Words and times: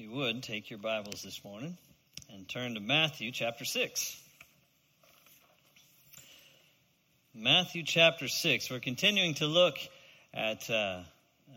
You 0.00 0.12
would, 0.12 0.44
take 0.44 0.70
your 0.70 0.78
Bibles 0.78 1.24
this 1.24 1.42
morning 1.42 1.76
and 2.32 2.48
turn 2.48 2.74
to 2.74 2.80
Matthew 2.80 3.32
chapter 3.32 3.64
6. 3.64 4.16
Matthew 7.34 7.82
chapter 7.82 8.28
6. 8.28 8.70
We're 8.70 8.78
continuing 8.78 9.34
to 9.34 9.48
look 9.48 9.76
at 10.32 10.70
uh, 10.70 11.00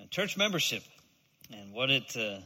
church 0.09 0.37
membership 0.37 0.81
and 1.53 1.71
what 1.71 1.91
it, 1.91 2.17
uh, 2.17 2.39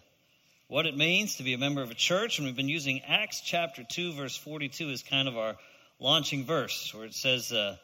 what 0.67 0.85
it 0.85 0.97
means 0.97 1.37
to 1.37 1.43
be 1.43 1.53
a 1.53 1.57
member 1.57 1.81
of 1.81 1.91
a 1.91 1.95
church. 1.95 2.39
And 2.39 2.45
we've 2.45 2.57
been 2.57 2.67
using 2.67 3.01
Acts 3.07 3.39
chapter 3.39 3.85
2, 3.89 4.15
verse 4.15 4.35
42 4.35 4.89
as 4.89 5.01
kind 5.01 5.29
of 5.29 5.37
our 5.37 5.55
launching 6.01 6.43
verse, 6.43 6.93
where 6.93 7.05
it 7.05 7.13
says, 7.13 7.53
uh, 7.53 7.77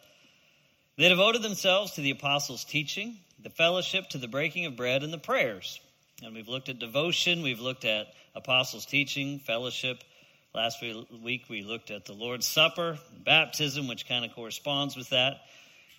They 0.98 1.08
devoted 1.08 1.44
themselves 1.44 1.94
to 1.94 2.02
the 2.02 2.12
apostles' 2.12 2.66
teaching, 2.66 3.16
the 3.42 3.50
fellowship, 3.50 4.10
to 4.10 4.18
the 4.18 4.28
breaking 4.28 4.66
of 4.66 4.76
bread, 4.76 5.02
and 5.04 5.14
the 5.14 5.18
prayers. 5.18 5.80
And 6.24 6.36
we've 6.36 6.48
looked 6.48 6.70
at 6.70 6.78
devotion, 6.78 7.42
we've 7.42 7.60
looked 7.60 7.84
at 7.84 8.08
apostles' 8.36 8.86
teaching, 8.86 9.40
fellowship. 9.40 10.04
Last 10.54 10.84
week 11.24 11.46
we 11.50 11.64
looked 11.64 11.90
at 11.90 12.06
the 12.06 12.14
Lord's 12.14 12.46
Supper, 12.46 13.00
baptism, 13.26 13.88
which 13.88 14.08
kind 14.08 14.24
of 14.24 14.34
corresponds 14.34 14.96
with 14.96 15.10
that. 15.10 15.42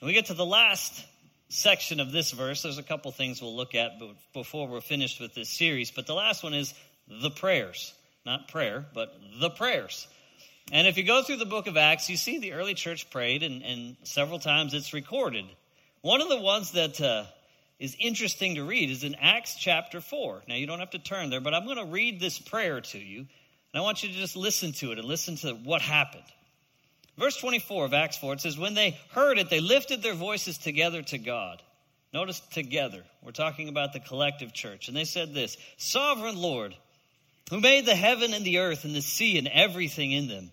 And 0.01 0.07
we 0.07 0.13
get 0.13 0.27
to 0.27 0.35
the 0.35 0.47
last 0.47 1.05
section 1.49 1.99
of 1.99 2.13
this 2.13 2.31
verse. 2.31 2.63
There's 2.63 2.79
a 2.79 2.83
couple 2.83 3.11
things 3.11 3.43
we'll 3.43 3.57
look 3.57 3.75
at 3.75 3.93
before 4.33 4.69
we're 4.69 4.81
finished 4.81 5.21
with 5.21 5.35
this 5.35 5.49
series, 5.49 5.91
but 5.91 6.07
the 6.07 6.15
last 6.15 6.45
one 6.45 6.55
is 6.55 6.73
the 7.09 7.31
prayers. 7.31 7.93
Not 8.25 8.49
prayer, 8.49 8.87
but 8.95 9.13
the 9.41 9.51
prayers. 9.51 10.07
And 10.71 10.87
if 10.87 10.97
you 10.97 11.03
go 11.03 11.23
through 11.23 11.39
the 11.39 11.47
book 11.47 11.67
of 11.67 11.77
Acts, 11.77 12.09
you 12.09 12.17
see 12.17 12.39
the 12.39 12.53
early 12.53 12.75
church 12.75 13.11
prayed, 13.11 13.43
and, 13.43 13.63
and 13.63 13.97
several 14.05 14.39
times 14.39 14.75
it's 14.75 14.93
recorded. 14.93 15.47
One 16.03 16.21
of 16.21 16.29
the 16.29 16.41
ones 16.41 16.73
that 16.73 17.01
uh, 17.01 17.25
is 17.83 17.97
interesting 17.99 18.55
to 18.55 18.63
read 18.63 18.91
is 18.91 19.03
in 19.03 19.17
Acts 19.17 19.57
chapter 19.57 20.01
4. 20.01 20.45
Now, 20.47 20.55
you 20.55 20.69
don't 20.69 20.79
have 20.79 20.91
to 20.91 21.01
turn 21.01 21.31
there, 21.31 21.41
but 21.41 21.53
I'm 21.53 21.65
going 21.65 21.79
to 21.79 21.85
read 21.85 22.21
this 22.21 22.39
prayer 22.39 22.81
to 22.81 22.99
you, 22.99 23.19
and 23.19 23.27
I 23.75 23.81
want 23.81 24.05
you 24.05 24.09
to 24.09 24.15
just 24.15 24.37
listen 24.37 24.71
to 24.75 24.93
it 24.93 25.01
and 25.01 25.05
listen 25.05 25.35
to 25.39 25.55
what 25.55 25.83
happened. 25.83 26.23
Verse 27.19 27.37
24 27.39 27.87
of 27.87 27.93
Acts 27.93 28.17
4, 28.19 28.35
it 28.35 28.41
says, 28.41 28.57
When 28.57 28.75
they 28.75 28.97
heard 29.11 29.37
it, 29.41 29.51
they 29.51 29.59
lifted 29.59 30.01
their 30.01 30.15
voices 30.15 30.59
together 30.59 31.03
to 31.03 31.19
God. 31.19 31.61
Notice 32.15 32.39
together. 32.53 33.03
We're 33.21 33.33
talking 33.33 33.69
about 33.69 33.93
the 33.93 33.99
collective 33.99 34.53
church. 34.53 34.87
And 34.87 34.97
they 34.97 35.05
said 35.05 35.35
this 35.35 35.57
Sovereign 35.77 36.37
Lord, 36.37 36.77
who 37.51 37.61
made 37.61 37.85
the 37.85 37.97
heaven 37.97 38.33
and 38.33 38.45
the 38.45 38.59
earth 38.59 38.85
and 38.85 38.95
the 38.95 39.03
sea 39.03 39.39
and 39.39 39.49
everything 39.49 40.13
in 40.13 40.29
them 40.29 40.53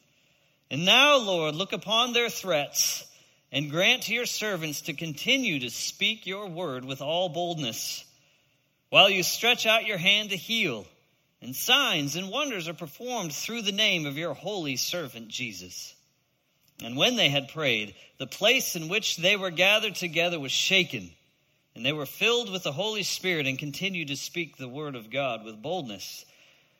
And 0.71 0.85
now, 0.85 1.17
Lord, 1.17 1.53
look 1.53 1.73
upon 1.73 2.13
their 2.13 2.29
threats 2.29 3.05
and 3.51 3.69
grant 3.69 4.03
to 4.03 4.13
your 4.13 4.25
servants 4.25 4.83
to 4.83 4.93
continue 4.93 5.59
to 5.59 5.69
speak 5.69 6.25
your 6.25 6.47
word 6.47 6.85
with 6.85 7.01
all 7.01 7.27
boldness, 7.27 8.05
while 8.89 9.09
you 9.09 9.21
stretch 9.21 9.65
out 9.65 9.85
your 9.85 9.97
hand 9.97 10.29
to 10.29 10.37
heal, 10.37 10.87
and 11.41 11.53
signs 11.53 12.15
and 12.15 12.29
wonders 12.29 12.69
are 12.69 12.73
performed 12.73 13.33
through 13.33 13.63
the 13.63 13.73
name 13.73 14.05
of 14.05 14.17
your 14.17 14.33
holy 14.33 14.77
servant 14.77 15.27
Jesus. 15.27 15.93
And 16.81 16.95
when 16.95 17.17
they 17.17 17.27
had 17.27 17.49
prayed, 17.49 17.93
the 18.17 18.25
place 18.25 18.77
in 18.77 18.87
which 18.87 19.17
they 19.17 19.35
were 19.35 19.51
gathered 19.51 19.95
together 19.95 20.39
was 20.39 20.53
shaken, 20.53 21.11
and 21.75 21.85
they 21.85 21.91
were 21.91 22.05
filled 22.05 22.49
with 22.49 22.63
the 22.63 22.71
Holy 22.71 23.03
Spirit 23.03 23.45
and 23.45 23.59
continued 23.59 24.07
to 24.07 24.15
speak 24.15 24.55
the 24.55 24.69
word 24.69 24.95
of 24.95 25.09
God 25.09 25.43
with 25.43 25.61
boldness. 25.61 26.23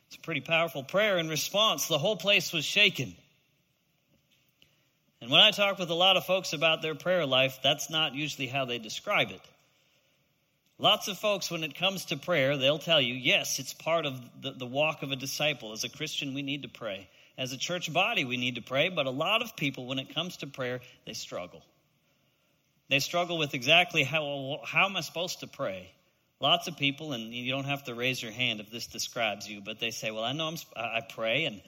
It's 0.08 0.16
a 0.16 0.22
pretty 0.22 0.42
powerful 0.42 0.84
prayer 0.84 1.18
in 1.18 1.28
response. 1.28 1.88
The 1.88 1.98
whole 1.98 2.16
place 2.16 2.54
was 2.54 2.64
shaken. 2.64 3.16
And 5.22 5.30
when 5.30 5.40
I 5.40 5.52
talk 5.52 5.78
with 5.78 5.92
a 5.92 5.96
lot 5.96 6.18
of 6.18 6.26
folks 6.26 6.54
about 6.54 6.82
their 6.82 6.96
prayer 6.96 7.28
life, 7.28 7.60
that's 7.64 7.90
not 7.92 8.16
usually 8.16 8.48
how 8.48 8.66
they 8.66 8.80
describe 8.80 9.30
it. 9.30 9.42
Lots 10.80 11.08
of 11.08 11.20
folks, 11.20 11.52
when 11.52 11.64
it 11.64 11.76
comes 11.76 12.06
to 12.06 12.18
prayer, 12.18 12.58
they'll 12.58 12.80
tell 12.80 13.00
you, 13.00 13.14
yes, 13.14 13.60
it's 13.60 13.72
part 13.72 14.08
of 14.08 14.20
the, 14.42 14.54
the 14.54 14.66
walk 14.66 15.04
of 15.04 15.12
a 15.12 15.16
disciple. 15.16 15.74
As 15.74 15.84
a 15.84 15.90
Christian, 15.90 16.34
we 16.34 16.42
need 16.42 16.64
to 16.64 16.70
pray. 16.70 17.08
As 17.38 17.54
a 17.54 17.58
church 17.58 17.94
body, 17.94 18.26
we 18.26 18.38
need 18.38 18.56
to 18.56 18.64
pray. 18.64 18.90
But 18.90 19.06
a 19.06 19.12
lot 19.12 19.44
of 19.44 19.56
people, 19.56 19.86
when 19.86 20.00
it 20.00 20.16
comes 20.16 20.38
to 20.38 20.48
prayer, 20.48 20.80
they 21.06 21.14
struggle. 21.14 21.62
They 22.90 22.98
struggle 22.98 23.38
with 23.38 23.54
exactly 23.54 24.04
how, 24.04 24.62
how 24.66 24.86
am 24.86 24.98
I 24.98 25.02
supposed 25.02 25.42
to 25.42 25.48
pray? 25.48 25.92
Lots 26.40 26.68
of 26.68 26.78
people, 26.78 27.14
and 27.14 27.32
you 27.32 27.52
don't 27.52 27.66
have 27.66 27.84
to 27.84 27.94
raise 27.94 28.22
your 28.22 28.32
hand 28.32 28.60
if 28.60 28.72
this 28.72 28.88
describes 28.88 29.48
you, 29.48 29.62
but 29.62 29.80
they 29.80 29.92
say, 29.92 30.10
well, 30.10 30.24
I 30.24 30.34
know 30.34 30.48
I'm, 30.48 30.58
I 30.76 31.02
pray, 31.08 31.46
and 31.46 31.62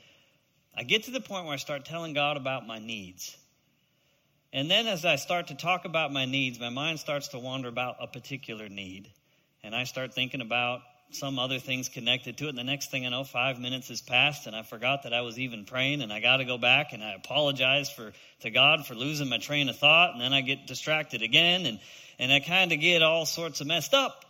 I 0.76 0.82
get 0.82 1.04
to 1.04 1.12
the 1.12 1.22
point 1.22 1.46
where 1.46 1.54
I 1.54 1.58
start 1.58 1.86
telling 1.86 2.14
God 2.14 2.36
about 2.36 2.66
my 2.66 2.80
needs. 2.80 3.38
And 4.54 4.70
then 4.70 4.86
as 4.86 5.04
I 5.04 5.16
start 5.16 5.48
to 5.48 5.56
talk 5.56 5.86
about 5.86 6.14
my 6.14 6.26
needs, 6.26 6.60
my 6.60 6.70
mind 6.70 7.00
starts 7.00 7.30
to 7.30 7.40
wander 7.40 7.68
about 7.68 7.96
a 8.00 8.08
particular 8.08 8.70
need. 8.70 9.10
And 9.64 9.76
I 9.76 9.86
start 9.86 10.14
thinking 10.14 10.42
about 10.42 10.82
some 11.10 11.40
other 11.40 11.60
things 11.60 11.90
connected 11.90 12.38
to 12.38 12.46
it. 12.46 12.50
And 12.50 12.58
the 12.58 12.64
next 12.64 12.92
thing 12.92 13.06
I 13.06 13.10
know, 13.10 13.24
five 13.24 13.60
minutes 13.60 13.90
has 13.90 14.02
passed, 14.02 14.46
and 14.46 14.56
I 14.56 14.62
forgot 14.62 15.04
that 15.04 15.14
I 15.14 15.22
was 15.22 15.40
even 15.40 15.66
praying, 15.66 16.02
and 16.02 16.14
I 16.14 16.20
got 16.20 16.38
to 16.38 16.46
go 16.46 16.58
back 16.58 16.94
and 16.94 17.04
I 17.04 17.14
apologize 17.14 17.90
for 17.90 18.14
to 18.42 18.52
God 18.52 18.86
for 18.86 18.94
losing 18.94 19.30
my 19.30 19.38
train 19.38 19.70
of 19.70 19.78
thought, 19.78 20.14
and 20.14 20.22
then 20.22 20.34
I 20.34 20.42
get 20.42 20.68
distracted 20.68 21.22
again, 21.22 21.66
and 21.66 21.80
and 22.20 22.32
I 22.32 22.40
kind 22.40 22.72
of 22.72 22.80
get 22.80 23.02
all 23.02 23.26
sorts 23.26 23.62
of 23.62 23.68
messed 23.68 23.94
up. 23.94 24.24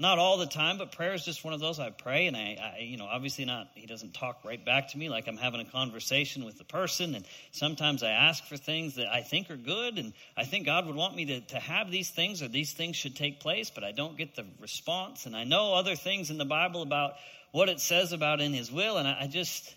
Not 0.00 0.18
all 0.18 0.38
the 0.38 0.46
time, 0.46 0.78
but 0.78 0.92
prayer 0.92 1.12
is 1.12 1.24
just 1.24 1.42
one 1.44 1.54
of 1.54 1.60
those. 1.60 1.80
I 1.80 1.90
pray, 1.90 2.26
and 2.26 2.36
I, 2.36 2.76
I, 2.76 2.82
you 2.82 2.96
know, 2.96 3.06
obviously 3.06 3.44
not. 3.44 3.68
He 3.74 3.86
doesn't 3.86 4.14
talk 4.14 4.44
right 4.44 4.64
back 4.64 4.90
to 4.90 4.98
me 4.98 5.08
like 5.08 5.26
I'm 5.26 5.36
having 5.36 5.60
a 5.60 5.64
conversation 5.64 6.44
with 6.44 6.56
the 6.56 6.64
person. 6.64 7.16
And 7.16 7.24
sometimes 7.50 8.04
I 8.04 8.10
ask 8.10 8.44
for 8.44 8.56
things 8.56 8.94
that 8.94 9.08
I 9.08 9.22
think 9.22 9.50
are 9.50 9.56
good, 9.56 9.98
and 9.98 10.12
I 10.36 10.44
think 10.44 10.66
God 10.66 10.86
would 10.86 10.94
want 10.94 11.16
me 11.16 11.24
to, 11.26 11.40
to 11.40 11.58
have 11.58 11.90
these 11.90 12.10
things 12.10 12.42
or 12.42 12.48
these 12.48 12.72
things 12.72 12.94
should 12.94 13.16
take 13.16 13.40
place, 13.40 13.70
but 13.70 13.82
I 13.82 13.90
don't 13.90 14.16
get 14.16 14.36
the 14.36 14.46
response. 14.60 15.26
And 15.26 15.34
I 15.34 15.42
know 15.42 15.74
other 15.74 15.96
things 15.96 16.30
in 16.30 16.38
the 16.38 16.44
Bible 16.44 16.82
about 16.82 17.14
what 17.50 17.68
it 17.68 17.80
says 17.80 18.12
about 18.12 18.40
in 18.40 18.52
His 18.52 18.70
will, 18.70 18.98
and 18.98 19.08
I, 19.08 19.22
I 19.22 19.26
just, 19.26 19.74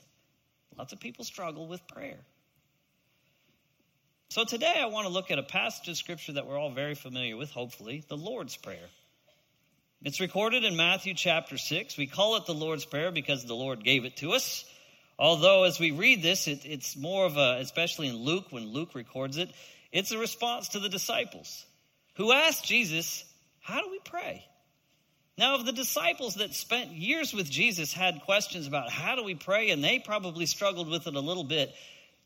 lots 0.77 0.93
of 0.93 0.99
people 0.99 1.25
struggle 1.25 1.67
with 1.67 1.87
prayer. 1.87 2.19
So 4.29 4.45
today 4.45 4.75
I 4.77 4.85
want 4.85 5.07
to 5.07 5.13
look 5.13 5.31
at 5.31 5.39
a 5.39 5.43
passage 5.43 5.89
of 5.89 5.97
Scripture 5.97 6.33
that 6.33 6.45
we're 6.45 6.59
all 6.59 6.71
very 6.71 6.93
familiar 6.95 7.35
with, 7.35 7.49
hopefully, 7.49 8.03
the 8.07 8.17
Lord's 8.17 8.55
Prayer. 8.55 8.87
It's 10.03 10.19
recorded 10.19 10.63
in 10.63 10.75
Matthew 10.75 11.13
chapter 11.13 11.59
6. 11.59 11.95
We 11.95 12.07
call 12.07 12.35
it 12.35 12.47
the 12.47 12.55
Lord's 12.55 12.85
Prayer 12.85 13.11
because 13.11 13.45
the 13.45 13.53
Lord 13.53 13.83
gave 13.83 14.03
it 14.03 14.17
to 14.17 14.31
us. 14.31 14.65
Although, 15.19 15.63
as 15.65 15.79
we 15.79 15.91
read 15.91 16.23
this, 16.23 16.47
it, 16.47 16.65
it's 16.65 16.97
more 16.97 17.27
of 17.27 17.37
a, 17.37 17.57
especially 17.59 18.07
in 18.07 18.15
Luke, 18.15 18.45
when 18.49 18.65
Luke 18.65 18.95
records 18.95 19.37
it, 19.37 19.51
it's 19.91 20.11
a 20.11 20.17
response 20.17 20.69
to 20.69 20.79
the 20.79 20.89
disciples 20.89 21.67
who 22.15 22.31
asked 22.31 22.65
Jesus, 22.65 23.23
How 23.59 23.79
do 23.79 23.91
we 23.91 23.99
pray? 24.03 24.43
Now, 25.37 25.53
of 25.53 25.67
the 25.67 25.71
disciples 25.71 26.33
that 26.35 26.55
spent 26.55 26.89
years 26.93 27.31
with 27.31 27.51
Jesus 27.51 27.93
had 27.93 28.21
questions 28.21 28.65
about 28.65 28.89
how 28.89 29.15
do 29.15 29.23
we 29.23 29.35
pray, 29.35 29.69
and 29.69 29.83
they 29.83 29.99
probably 29.99 30.47
struggled 30.47 30.89
with 30.89 31.05
it 31.05 31.13
a 31.13 31.19
little 31.19 31.43
bit, 31.43 31.75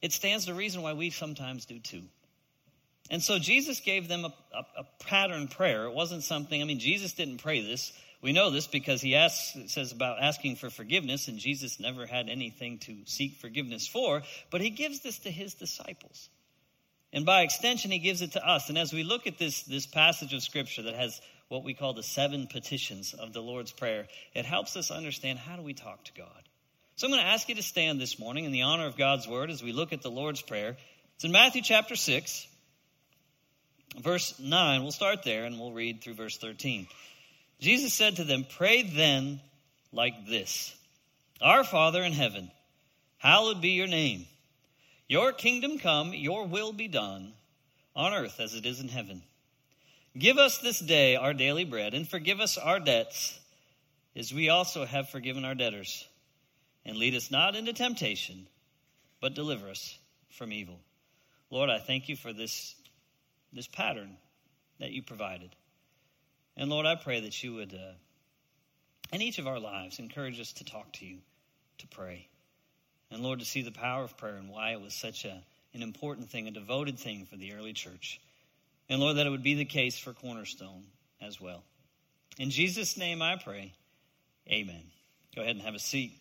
it 0.02 0.13
stands 0.13 0.46
to 0.46 0.53
reason 0.53 0.81
why 0.81 0.94
we 0.94 1.09
sometimes 1.09 1.66
do 1.66 1.80
too. 1.80 2.03
And 3.10 3.22
so 3.22 3.38
Jesus 3.38 3.80
gave 3.82 4.08
them 4.08 4.26
a, 4.26 4.34
a, 4.54 4.66
a, 4.80 4.84
pattern 5.00 5.48
prayer. 5.48 5.86
It 5.86 5.94
wasn't 5.94 6.24
something, 6.24 6.60
I 6.60 6.66
mean, 6.66 6.80
Jesus 6.80 7.14
didn't 7.14 7.38
pray 7.38 7.62
this. 7.62 7.94
We 8.22 8.34
know 8.34 8.50
this 8.50 8.66
because 8.66 9.02
he 9.02 9.16
asks, 9.16 9.56
says 9.72 9.92
about 9.92 10.22
asking 10.22 10.56
for 10.56 10.72
forgiveness, 10.72 11.28
and 11.28 11.38
Jesus 11.38 11.80
never 11.80 12.07
had 12.07 12.30
anything 12.30 12.80
to 12.80 12.96
seek 13.06 13.38
forgiveness 13.38 13.88
for, 13.88 14.24
but 14.50 14.62
he 14.62 14.72
gives 14.72 15.02
this 15.02 15.19
to 15.19 15.31
his 15.31 15.54
disciples. 15.54 16.30
And 17.13 17.25
by 17.25 17.42
extension, 17.42 17.92
he 17.92 18.00
gives 18.00 18.24
it 18.24 18.31
to 18.31 18.46
us. 18.46 18.69
And 18.69 18.78
as 18.78 18.92
we 18.92 19.04
look 19.04 19.28
at 19.28 19.38
this, 19.38 19.62
this 19.63 19.86
passage 19.86 20.34
of 20.34 20.42
scripture 20.42 20.81
that 20.84 20.96
has 20.96 21.22
what 21.48 21.63
we 21.63 21.75
call 21.75 21.94
the 21.94 22.01
seven 22.01 22.48
petitions 22.48 23.13
of 23.13 23.31
the 23.31 23.42
Lord's 23.42 23.72
Prayer, 23.72 24.08
it 24.34 24.46
helps 24.46 24.75
us 24.75 24.90
understand 24.90 25.38
how 25.38 25.56
do 25.56 25.62
we 25.62 25.75
talk 25.75 26.04
to 26.06 26.13
God. 26.13 26.50
So 26.96 27.06
I'm 27.06 27.12
going 27.12 27.24
to 27.24 27.30
ask 27.30 27.48
you 27.48 27.56
to 27.56 27.63
stand 27.63 28.01
this 28.01 28.18
morning 28.18 28.46
in 28.46 28.51
the 28.51 28.63
honor 28.63 28.88
of 28.88 28.98
God's 28.98 29.28
word 29.28 29.51
as 29.51 29.62
we 29.62 29.72
look 29.72 29.94
at 29.94 30.01
the 30.01 30.10
Lord's 30.10 30.42
Prayer. 30.42 30.78
It's 31.16 31.24
in 31.24 31.31
Matthew 31.31 31.62
chapter 31.62 31.96
6 31.96 32.48
verse 34.01 34.39
9, 34.39 34.81
we'll 34.81 34.92
start 34.92 35.24
there 35.24 35.45
and 35.45 35.59
we'll 35.59 35.71
read 35.71 36.01
through 36.01 36.15
verse 36.15 36.38
13. 36.38 36.88
Jesus 37.59 37.94
said 37.94 38.18
to 38.18 38.24
them, 38.24 38.45
Pray 38.57 38.83
then 38.83 39.39
like 39.92 40.27
this 40.27 40.75
Our 41.42 41.63
Father 41.63 42.01
in 42.03 42.13
heaven, 42.13 42.51
hallowed 43.18 43.62
be 43.62 43.69
your 43.69 43.88
name. 43.88 44.25
Your 45.07 45.31
kingdom 45.33 45.77
come, 45.77 46.13
your 46.13 46.47
will 46.47 46.74
be 46.74 46.88
done, 46.88 47.33
on 47.95 48.13
earth 48.13 48.39
as 48.39 48.56
it 48.56 48.65
is 48.65 48.80
in 48.80 48.89
heaven. 48.89 49.21
Give 50.18 50.38
us 50.38 50.57
this 50.59 50.80
day 50.80 51.15
our 51.15 51.33
daily 51.33 51.65
bread, 51.65 51.94
and 51.94 52.07
forgive 52.07 52.39
us 52.39 52.57
our 52.57 52.80
debts, 52.80 53.38
as 54.15 54.33
we 54.33 54.50
also 54.50 54.86
have 54.86 55.09
forgiven 55.09 55.45
our 55.45 55.56
debtors. 55.56 56.07
And 56.86 56.98
lead 56.98 57.15
us 57.15 57.31
not 57.31 57.56
into 57.56 57.74
temptation, 57.74 58.48
but 59.19 59.33
deliver 59.33 59.69
us 59.69 59.98
from 60.30 60.53
evil. 60.53 60.80
Lord, 61.50 61.69
I 61.69 61.80
thank 61.80 62.09
you 62.09 62.15
for 62.15 62.31
this, 62.31 62.75
this 63.56 63.68
pattern 63.68 64.18
that 64.80 64.92
you 64.92 65.02
provided. 65.02 65.50
And 66.57 66.69
Lord, 66.69 66.86
I 66.86 66.96
pray 66.96 67.22
that 67.22 67.44
you 67.44 67.56
would, 67.56 67.74
uh, 67.74 67.94
in 69.12 69.22
each 69.22 69.40
of 69.40 69.48
our 69.48 69.60
lives, 69.60 70.00
encourage 70.00 70.40
us 70.40 70.54
to 70.54 70.66
talk 70.66 70.92
to 70.94 71.06
you, 71.06 71.18
to 71.80 71.88
pray. 71.88 72.28
And 73.12 73.24
Lord, 73.24 73.40
to 73.40 73.46
see 73.46 73.62
the 73.62 73.72
power 73.72 74.04
of 74.04 74.18
prayer 74.18 74.36
and 74.36 74.50
why 74.50 74.72
it 74.72 74.81
was 74.81 74.94
such 74.94 75.25
a, 75.25 75.42
an 75.74 75.81
important 75.81 76.30
thing, 76.30 76.48
a 76.48 76.52
devoted 76.52 77.00
thing 77.00 77.25
for 77.25 77.38
the 77.38 77.54
early 77.54 77.74
church. 77.74 78.19
And 78.90 79.00
Lord, 79.00 79.18
that 79.18 79.25
it 79.25 79.30
would 79.30 79.44
be 79.44 79.56
the 79.56 79.66
case 79.66 79.98
for 79.98 80.13
Cornerstone 80.13 80.84
as 81.22 81.40
well. 81.40 81.63
In 82.38 82.50
Jesus' 82.50 82.98
name 82.98 83.22
I 83.22 83.38
pray. 83.42 83.74
Amen. 84.50 84.84
Go 85.36 85.42
ahead 85.42 85.56
and 85.56 85.66
have 85.66 85.75
a 85.75 85.80
seat. 85.80 86.13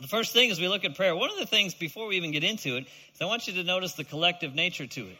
The 0.00 0.06
first 0.06 0.32
thing 0.32 0.50
as 0.50 0.60
we 0.60 0.68
look 0.68 0.84
at 0.84 0.94
prayer, 0.94 1.16
one 1.16 1.30
of 1.30 1.38
the 1.38 1.46
things 1.46 1.74
before 1.74 2.06
we 2.06 2.16
even 2.16 2.30
get 2.30 2.44
into 2.44 2.76
it 2.76 2.86
is 3.14 3.20
I 3.20 3.24
want 3.24 3.48
you 3.48 3.54
to 3.54 3.64
notice 3.64 3.94
the 3.94 4.04
collective 4.04 4.54
nature 4.54 4.86
to 4.86 5.00
it. 5.00 5.18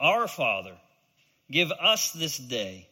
Our 0.00 0.28
Father, 0.28 0.74
give 1.50 1.70
us 1.70 2.12
this 2.12 2.36
day. 2.38 2.88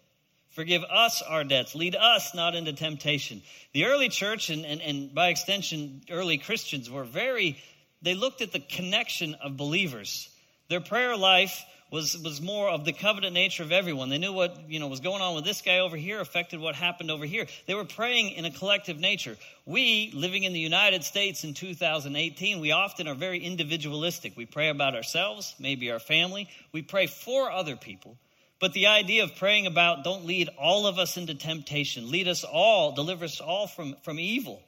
Forgive 0.50 0.82
us 0.84 1.22
our 1.22 1.44
debts. 1.44 1.74
Lead 1.74 1.94
us 1.94 2.34
not 2.34 2.54
into 2.54 2.72
temptation. 2.72 3.42
The 3.72 3.86
early 3.86 4.08
church, 4.08 4.50
and, 4.50 4.64
and, 4.64 4.80
and 4.80 5.14
by 5.14 5.28
extension, 5.28 6.02
early 6.10 6.38
Christians, 6.38 6.90
were 6.90 7.04
very, 7.04 7.56
they 8.02 8.14
looked 8.14 8.42
at 8.42 8.52
the 8.52 8.60
connection 8.60 9.34
of 9.34 9.56
believers. 9.56 10.28
Their 10.68 10.80
prayer 10.80 11.16
life 11.16 11.64
was, 11.90 12.16
was 12.18 12.40
more 12.40 12.68
of 12.68 12.84
the 12.84 12.92
covenant 12.92 13.34
nature 13.34 13.62
of 13.62 13.72
everyone. 13.72 14.08
They 14.10 14.18
knew 14.18 14.32
what, 14.32 14.56
you 14.68 14.78
know, 14.78 14.86
was 14.86 15.00
going 15.00 15.20
on 15.20 15.34
with 15.34 15.44
this 15.44 15.60
guy 15.60 15.80
over 15.80 15.96
here 15.96 16.20
affected 16.20 16.60
what 16.60 16.76
happened 16.76 17.10
over 17.10 17.24
here. 17.24 17.46
They 17.66 17.74
were 17.74 17.84
praying 17.84 18.30
in 18.30 18.44
a 18.44 18.50
collective 18.50 19.00
nature. 19.00 19.36
We, 19.66 20.12
living 20.14 20.44
in 20.44 20.52
the 20.52 20.60
United 20.60 21.02
States 21.02 21.42
in 21.42 21.54
2018, 21.54 22.60
we 22.60 22.72
often 22.72 23.08
are 23.08 23.14
very 23.14 23.40
individualistic. 23.40 24.36
We 24.36 24.46
pray 24.46 24.68
about 24.68 24.94
ourselves, 24.94 25.54
maybe 25.58 25.90
our 25.90 25.98
family. 25.98 26.48
We 26.72 26.82
pray 26.82 27.06
for 27.06 27.50
other 27.50 27.76
people. 27.76 28.16
But 28.60 28.74
the 28.74 28.88
idea 28.88 29.24
of 29.24 29.36
praying 29.36 29.66
about 29.66 30.04
don't 30.04 30.26
lead 30.26 30.50
all 30.58 30.86
of 30.86 30.98
us 30.98 31.16
into 31.16 31.34
temptation, 31.34 32.10
lead 32.10 32.28
us 32.28 32.44
all, 32.44 32.92
deliver 32.92 33.24
us 33.24 33.40
all 33.40 33.66
from, 33.66 33.96
from 34.02 34.20
evil. 34.20 34.62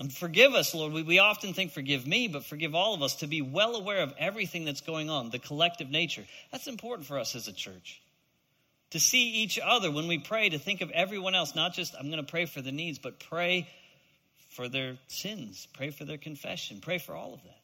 And 0.00 0.12
forgive 0.12 0.54
us, 0.54 0.74
Lord. 0.74 0.92
We, 0.92 1.02
we 1.02 1.18
often 1.20 1.54
think, 1.54 1.70
forgive 1.70 2.06
me, 2.06 2.26
but 2.26 2.44
forgive 2.44 2.74
all 2.74 2.94
of 2.94 3.02
us 3.02 3.16
to 3.16 3.26
be 3.26 3.42
well 3.42 3.76
aware 3.76 4.02
of 4.02 4.12
everything 4.18 4.64
that's 4.64 4.80
going 4.80 5.08
on, 5.08 5.30
the 5.30 5.38
collective 5.38 5.90
nature. 5.90 6.24
That's 6.50 6.66
important 6.66 7.06
for 7.06 7.18
us 7.18 7.36
as 7.36 7.46
a 7.46 7.52
church. 7.52 8.00
To 8.90 9.00
see 9.00 9.30
each 9.42 9.58
other 9.58 9.90
when 9.90 10.08
we 10.08 10.18
pray, 10.18 10.48
to 10.48 10.58
think 10.58 10.80
of 10.80 10.90
everyone 10.90 11.34
else, 11.34 11.54
not 11.54 11.74
just, 11.74 11.94
I'm 11.98 12.10
going 12.10 12.24
to 12.24 12.30
pray 12.30 12.46
for 12.46 12.60
the 12.60 12.72
needs, 12.72 12.98
but 12.98 13.20
pray 13.20 13.68
for 14.50 14.68
their 14.68 14.96
sins, 15.08 15.66
pray 15.74 15.90
for 15.90 16.04
their 16.04 16.18
confession, 16.18 16.80
pray 16.80 16.98
for 16.98 17.14
all 17.14 17.34
of 17.34 17.42
that. 17.44 17.60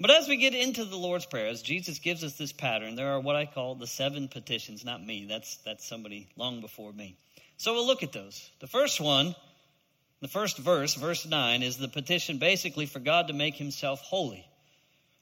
But 0.00 0.10
as 0.10 0.28
we 0.28 0.36
get 0.36 0.54
into 0.54 0.84
the 0.84 0.96
Lord's 0.96 1.26
Prayer, 1.26 1.48
as 1.48 1.60
Jesus 1.60 1.98
gives 1.98 2.22
us 2.22 2.34
this 2.34 2.52
pattern, 2.52 2.94
there 2.94 3.12
are 3.12 3.20
what 3.20 3.36
I 3.36 3.46
call 3.46 3.74
the 3.74 3.86
seven 3.86 4.28
petitions, 4.28 4.84
not 4.84 5.04
me. 5.04 5.26
That's, 5.28 5.56
that's 5.64 5.86
somebody 5.86 6.28
long 6.36 6.60
before 6.60 6.92
me. 6.92 7.16
So 7.56 7.72
we'll 7.72 7.86
look 7.86 8.02
at 8.02 8.12
those. 8.12 8.50
The 8.60 8.66
first 8.66 9.00
one 9.00 9.34
the 10.20 10.28
first 10.28 10.58
verse, 10.58 10.94
verse 10.94 11.26
9, 11.26 11.62
is 11.62 11.76
the 11.76 11.88
petition 11.88 12.38
basically 12.38 12.86
for 12.86 12.98
God 12.98 13.28
to 13.28 13.34
make 13.34 13.54
himself 13.54 14.00
holy. 14.00 14.46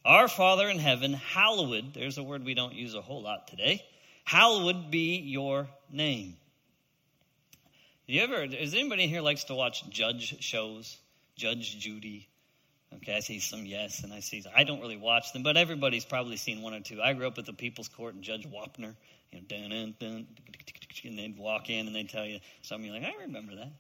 Our 0.04 0.28
Father 0.28 0.69
in 0.69 0.78
heaven, 0.78 1.12
hallowed, 1.12 1.94
there's 1.94 2.19
a 2.19 2.22
word 2.22 2.44
we 2.44 2.54
don't 2.54 2.75
use 2.75 2.94
a 2.94 3.02
whole 3.02 3.22
lot 3.22 3.48
today, 3.48 3.84
hallowed 4.25 4.90
be 4.90 5.16
your 5.16 5.69
name. 5.90 6.37
You 8.06 8.22
ever, 8.22 8.44
is 8.44 8.72
anybody 8.72 9.08
here 9.08 9.20
likes 9.20 9.44
to 9.44 9.54
watch 9.54 9.88
judge 9.90 10.40
shows? 10.40 10.96
Judge 11.37 11.76
Judy. 11.78 12.28
Okay, 12.94 13.16
I 13.16 13.20
see 13.20 13.40
some 13.40 13.66
yes, 13.66 14.04
and 14.04 14.12
I 14.12 14.20
see, 14.20 14.44
I 14.54 14.64
don't 14.64 14.81
really 14.81 14.96
watch 14.96 15.32
them, 15.32 15.42
but 15.42 15.56
everybody's 15.56 16.04
probably 16.04 16.37
seen 16.37 16.62
one 16.62 16.72
or 16.72 16.81
two. 16.81 17.02
I 17.02 17.12
grew 17.12 17.26
up 17.26 17.37
at 17.37 17.44
the 17.44 17.52
People's 17.52 17.88
Court 17.88 18.14
and 18.14 18.22
Judge 18.22 18.46
Wapner, 18.49 18.94
you 19.32 19.40
know, 19.40 19.44
dun, 19.49 19.70
dun, 19.70 19.94
dun, 19.99 20.26
and 21.04 21.19
they'd 21.19 21.37
walk 21.37 21.69
in 21.69 21.87
and 21.87 21.94
they'd 21.94 22.08
tell 22.08 22.25
you, 22.25 22.38
some 22.62 22.81
of 22.81 22.87
you 22.87 22.92
like, 22.92 23.04
I 23.04 23.22
remember 23.22 23.56
that. 23.56 23.72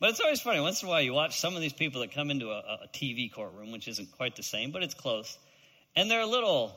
But 0.00 0.10
it's 0.10 0.20
always 0.20 0.40
funny. 0.40 0.60
Once 0.60 0.82
in 0.82 0.88
a 0.88 0.90
while, 0.90 1.02
you 1.02 1.12
watch 1.12 1.38
some 1.38 1.54
of 1.54 1.60
these 1.60 1.74
people 1.74 2.00
that 2.00 2.12
come 2.12 2.30
into 2.30 2.50
a, 2.50 2.58
a 2.84 2.88
TV 2.92 3.30
courtroom, 3.30 3.70
which 3.70 3.86
isn't 3.86 4.10
quite 4.12 4.34
the 4.34 4.42
same, 4.42 4.70
but 4.70 4.82
it's 4.82 4.94
close. 4.94 5.38
And 5.94 6.10
they're 6.10 6.22
a 6.22 6.26
little 6.26 6.74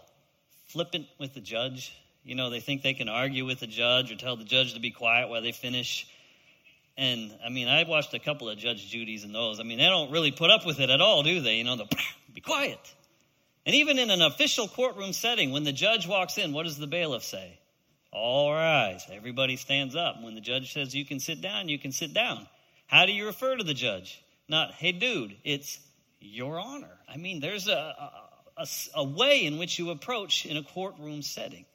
flippant 0.67 1.07
with 1.17 1.33
the 1.33 1.39
judge. 1.39 1.97
You 2.25 2.35
know, 2.35 2.49
they 2.49 2.59
think 2.59 2.81
they 2.81 2.93
can 2.93 3.07
argue 3.07 3.45
with 3.45 3.61
the 3.61 3.67
judge 3.67 4.11
or 4.11 4.15
tell 4.15 4.35
the 4.35 4.43
judge 4.43 4.73
to 4.73 4.81
be 4.81 4.91
quiet 4.91 5.29
while 5.29 5.41
they 5.41 5.53
finish. 5.53 6.05
And 6.97 7.33
I 7.43 7.49
mean, 7.49 7.69
I 7.69 7.85
watched 7.85 8.13
a 8.13 8.19
couple 8.19 8.49
of 8.49 8.57
Judge 8.57 8.89
Judy's 8.89 9.23
and 9.23 9.33
those. 9.33 9.59
I 9.59 9.63
mean, 9.63 9.77
they 9.77 9.85
don't 9.85 10.11
really 10.11 10.31
put 10.31 10.51
up 10.51 10.65
with 10.65 10.79
it 10.79 10.89
at 10.89 11.01
all, 11.01 11.23
do 11.23 11.41
they? 11.41 11.55
You 11.55 11.63
know, 11.63 11.77
the 11.77 11.87
be 12.33 12.41
quiet. 12.41 12.79
And 13.65 13.75
even 13.75 13.97
in 13.99 14.09
an 14.09 14.21
official 14.21 14.67
courtroom 14.67 15.13
setting, 15.13 15.51
when 15.51 15.63
the 15.63 15.71
judge 15.71 16.07
walks 16.07 16.37
in, 16.37 16.51
what 16.51 16.63
does 16.63 16.77
the 16.77 16.87
bailiff 16.87 17.23
say? 17.23 17.57
All 18.11 18.53
rise. 18.53 19.05
Everybody 19.11 19.55
stands 19.55 19.95
up. 19.95 20.21
When 20.21 20.35
the 20.35 20.41
judge 20.41 20.73
says 20.73 20.93
you 20.93 21.05
can 21.05 21.19
sit 21.19 21.41
down, 21.41 21.69
you 21.69 21.79
can 21.79 21.91
sit 21.91 22.13
down. 22.13 22.47
How 22.87 23.05
do 23.05 23.11
you 23.11 23.25
refer 23.25 23.55
to 23.55 23.63
the 23.63 23.73
judge? 23.73 24.21
Not, 24.47 24.73
hey, 24.73 24.91
dude, 24.91 25.35
it's 25.43 25.79
your 26.19 26.59
honor. 26.59 26.97
I 27.07 27.17
mean, 27.17 27.39
there's 27.39 27.67
a, 27.67 27.95
a, 28.57 28.67
a, 28.95 29.03
way 29.03 29.45
in 29.45 29.57
which 29.57 29.79
you 29.79 29.89
approach 29.89 30.45
in 30.45 30.57
a 30.57 30.63
courtroom 30.63 31.21
setting. 31.21 31.65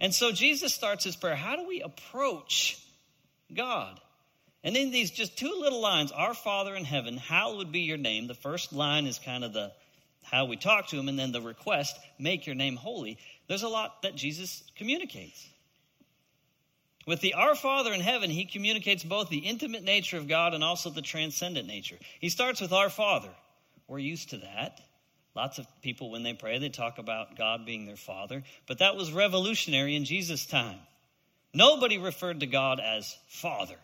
And 0.00 0.14
so 0.14 0.32
Jesus 0.32 0.74
starts 0.74 1.04
his 1.04 1.16
prayer. 1.16 1.36
How 1.36 1.56
do 1.56 1.66
we 1.66 1.80
approach 1.80 2.82
God? 3.54 3.98
And 4.62 4.74
then 4.74 4.90
these 4.90 5.10
just 5.10 5.38
two 5.38 5.54
little 5.60 5.80
lines, 5.80 6.12
Our 6.12 6.34
Father 6.34 6.74
in 6.74 6.84
heaven, 6.84 7.16
hallowed 7.16 7.72
be 7.72 7.80
your 7.80 7.96
name. 7.96 8.26
The 8.26 8.34
first 8.34 8.72
line 8.72 9.06
is 9.06 9.18
kind 9.18 9.44
of 9.44 9.52
the 9.52 9.72
how 10.22 10.46
we 10.46 10.56
talk 10.56 10.88
to 10.88 10.96
him, 10.98 11.08
and 11.08 11.16
then 11.16 11.30
the 11.30 11.40
request, 11.40 11.96
make 12.18 12.46
your 12.46 12.56
name 12.56 12.74
holy. 12.74 13.16
There's 13.46 13.62
a 13.62 13.68
lot 13.68 14.02
that 14.02 14.16
Jesus 14.16 14.64
communicates. 14.76 15.46
With 17.06 17.20
the 17.20 17.34
Our 17.34 17.54
Father 17.54 17.92
in 17.92 18.00
heaven, 18.00 18.30
he 18.30 18.44
communicates 18.44 19.04
both 19.04 19.28
the 19.28 19.38
intimate 19.38 19.84
nature 19.84 20.16
of 20.16 20.26
God 20.26 20.54
and 20.54 20.64
also 20.64 20.90
the 20.90 21.02
transcendent 21.02 21.68
nature. 21.68 21.96
He 22.20 22.28
starts 22.28 22.60
with 22.60 22.72
Our 22.72 22.90
Father. 22.90 23.30
We're 23.86 24.00
used 24.00 24.30
to 24.30 24.38
that. 24.38 24.80
Lots 25.36 25.58
of 25.58 25.66
people, 25.82 26.10
when 26.10 26.24
they 26.24 26.32
pray, 26.32 26.58
they 26.58 26.68
talk 26.68 26.98
about 26.98 27.36
God 27.36 27.64
being 27.64 27.86
their 27.86 27.96
Father. 27.96 28.42
But 28.66 28.78
that 28.78 28.96
was 28.96 29.12
revolutionary 29.12 29.94
in 29.94 30.04
Jesus' 30.04 30.46
time. 30.46 30.78
Nobody 31.54 31.98
referred 31.98 32.40
to 32.40 32.46
God 32.46 32.80
as 32.80 33.16
Father. 33.28 33.76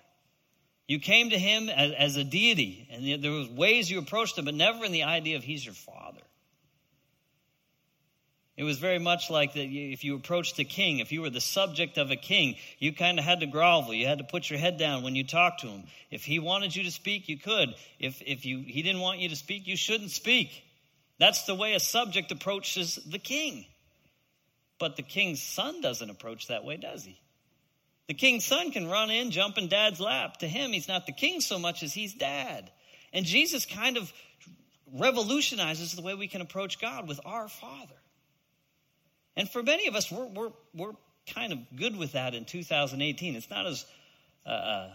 You 0.89 0.99
came 0.99 1.31
to 1.31 1.39
him 1.39 1.69
as, 1.69 1.93
as 1.93 2.17
a 2.17 2.25
deity, 2.25 2.89
and 2.91 3.23
there 3.23 3.31
was 3.31 3.49
ways 3.49 3.91
you 3.91 3.99
approached 3.99 4.37
him, 4.37 4.47
but 4.47 4.55
never 4.55 4.85
in 4.85 4.93
the 4.93 5.05
idea 5.05 5.37
of 5.37 5.45
he's 5.45 5.65
your 5.65 5.75
Father. 5.75 6.21
It 8.57 8.65
was 8.65 8.79
very 8.79 8.99
much 8.99 9.31
like 9.31 9.55
that 9.55 9.65
if 9.65 10.05
you 10.05 10.15
approached 10.15 10.59
a 10.59 10.65
king, 10.65 10.99
if 10.99 11.11
you 11.11 11.23
were 11.23 11.31
the 11.31 11.41
subject 11.41 11.97
of 11.97 12.11
a 12.11 12.17
king, 12.17 12.57
you 12.79 12.93
kind 12.93 13.19
of 13.19 13.25
had 13.25 13.41
to 13.41 13.47
grovel. 13.47 13.95
You 13.95 14.07
had 14.07 14.19
to 14.19 14.25
put 14.25 14.51
your 14.51 14.59
head 14.59 14.77
down 14.77 15.03
when 15.03 15.17
you 15.17 15.25
talked 15.25 15.63
to 15.63 15.69
him. 15.69 15.85
If 16.11 16.25
he 16.25 16.39
wanted 16.39 16.77
you 16.77 16.85
to 16.85 16.91
speak, 16.91 17.29
you 17.29 17.39
could. 17.39 17.75
If, 17.99 18.21
if 18.27 18.45
you, 18.45 18.61
he 18.61 18.83
didn't 18.83 19.01
want 19.01 19.21
you 19.21 19.31
to 19.31 19.37
speak, 19.37 19.67
you 19.67 19.77
shouldn't 19.77 20.11
speak. 20.11 20.51
That's 21.19 21.45
the 21.45 21.55
way 21.55 21.73
a 21.73 21.81
subject 21.81 22.31
approaches 22.31 22.97
the 23.07 23.19
king. 23.19 23.65
But 24.79 24.97
the 24.97 25.03
king's 25.03 25.43
son 25.43 25.81
doesn't 25.81 26.11
approach 26.11 26.49
that 26.49 26.65
way, 26.65 26.77
does 26.77 27.05
he? 27.05 27.19
The 28.09 28.15
king's 28.15 28.45
son 28.45 28.71
can 28.71 28.89
run 28.89 29.11
in, 29.11 29.31
jump 29.31 29.57
in 29.57 29.69
dad's 29.69 30.01
lap. 30.01 30.39
To 30.39 30.49
him, 30.49 30.73
he's 30.73 30.89
not 30.89 31.07
the 31.07 31.13
king 31.13 31.41
so 31.41 31.59
much 31.59 31.83
as 31.83 31.95
he's 31.95 32.13
dad. 32.13 32.71
And 33.15 33.25
Jesus 33.25 33.65
kind 33.65 33.97
of 33.97 34.13
revolutionizes 34.93 35.95
the 35.95 36.03
way 36.03 36.15
we 36.15 36.29
can 36.29 36.43
approach 36.43 36.79
God 36.79 37.09
with 37.09 37.21
our 37.25 37.49
Father. 37.49 37.95
And 39.37 39.49
for 39.49 39.63
many 39.63 39.87
of 39.87 39.95
us, 39.95 40.11
we're, 40.11 40.27
we're, 40.27 40.53
we're 40.75 40.93
kind 41.35 41.53
of 41.53 41.59
good 41.77 41.97
with 41.97 42.13
that 42.13 42.35
in 42.35 42.45
2018. 42.45 43.37
It's 43.37 43.51
not 43.51 43.67
as 43.67 43.85
uh, 44.47 44.51
uh, 44.51 44.91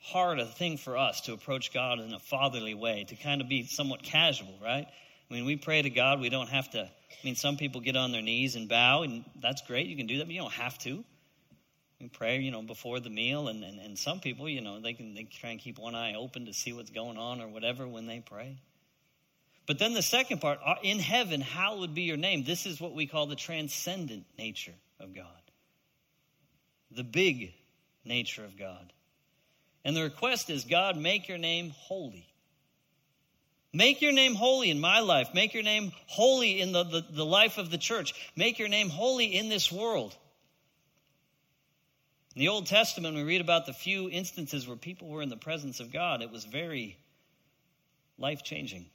hard 0.00 0.40
a 0.40 0.46
thing 0.46 0.76
for 0.76 0.96
us 0.96 1.22
to 1.22 1.32
approach 1.32 1.72
God 1.72 2.00
in 2.00 2.12
a 2.12 2.18
fatherly 2.18 2.74
way, 2.74 3.04
to 3.08 3.16
kind 3.16 3.40
of 3.40 3.48
be 3.48 3.66
somewhat 3.66 4.02
casual, 4.02 4.54
right? 4.62 4.86
I 5.30 5.34
mean, 5.34 5.44
we 5.44 5.56
pray 5.56 5.82
to 5.82 5.90
God, 5.90 6.20
we 6.20 6.30
don't 6.30 6.48
have 6.48 6.70
to. 6.70 6.80
I 6.80 7.24
mean, 7.24 7.36
some 7.36 7.56
people 7.56 7.80
get 7.80 7.96
on 7.96 8.12
their 8.12 8.22
knees 8.22 8.56
and 8.56 8.68
bow, 8.68 9.02
and 9.02 9.24
that's 9.40 9.62
great. 9.62 9.86
You 9.86 9.96
can 9.96 10.06
do 10.06 10.18
that, 10.18 10.24
but 10.24 10.34
you 10.34 10.40
don't 10.40 10.52
have 10.52 10.78
to. 10.78 11.04
We 12.00 12.08
pray, 12.08 12.38
you 12.38 12.50
know, 12.50 12.62
before 12.62 13.00
the 13.00 13.10
meal, 13.10 13.48
and, 13.48 13.64
and, 13.64 13.80
and 13.80 13.98
some 13.98 14.20
people, 14.20 14.48
you 14.48 14.60
know, 14.60 14.80
they 14.80 14.94
can 14.94 15.14
they 15.14 15.24
try 15.24 15.50
and 15.50 15.58
keep 15.58 15.78
one 15.78 15.96
eye 15.96 16.14
open 16.14 16.46
to 16.46 16.54
see 16.54 16.72
what's 16.72 16.90
going 16.90 17.18
on 17.18 17.40
or 17.40 17.48
whatever 17.48 17.88
when 17.88 18.06
they 18.06 18.20
pray. 18.20 18.56
But 19.68 19.78
then 19.78 19.92
the 19.92 20.02
second 20.02 20.40
part, 20.40 20.60
uh, 20.64 20.76
in 20.82 20.98
heaven, 20.98 21.42
hallowed 21.42 21.94
be 21.94 22.02
your 22.02 22.16
name. 22.16 22.42
This 22.42 22.64
is 22.64 22.80
what 22.80 22.94
we 22.94 23.06
call 23.06 23.26
the 23.26 23.36
transcendent 23.36 24.24
nature 24.38 24.74
of 24.98 25.14
God, 25.14 25.26
the 26.90 27.04
big 27.04 27.52
nature 28.02 28.44
of 28.44 28.58
God. 28.58 28.92
And 29.84 29.94
the 29.94 30.02
request 30.02 30.48
is 30.48 30.64
God, 30.64 30.96
make 30.96 31.28
your 31.28 31.36
name 31.36 31.74
holy. 31.76 32.26
Make 33.74 34.00
your 34.00 34.12
name 34.12 34.34
holy 34.34 34.70
in 34.70 34.80
my 34.80 35.00
life. 35.00 35.28
Make 35.34 35.52
your 35.52 35.62
name 35.62 35.92
holy 36.06 36.62
in 36.62 36.72
the, 36.72 36.84
the, 36.84 37.04
the, 37.10 37.26
life 37.26 37.58
of 37.58 37.70
the 37.70 37.76
church. 37.76 38.14
Make 38.34 38.58
your 38.58 38.68
name 38.68 38.88
holy 38.88 39.26
in 39.26 39.50
this 39.50 39.70
world. 39.70 40.16
In 42.34 42.40
the 42.40 42.48
Old 42.48 42.66
Testament, 42.66 43.14
we 43.14 43.22
read 43.22 43.42
about 43.42 43.66
the 43.66 43.74
few 43.74 44.08
instances 44.08 44.66
where 44.66 44.78
people 44.78 45.08
were 45.08 45.20
in 45.20 45.28
the 45.28 45.36
presence 45.36 45.78
of 45.78 45.92
God. 45.92 46.22
It 46.22 46.30
was 46.30 46.46
very 46.46 46.96
life 48.16 48.42
changing. 48.42 48.86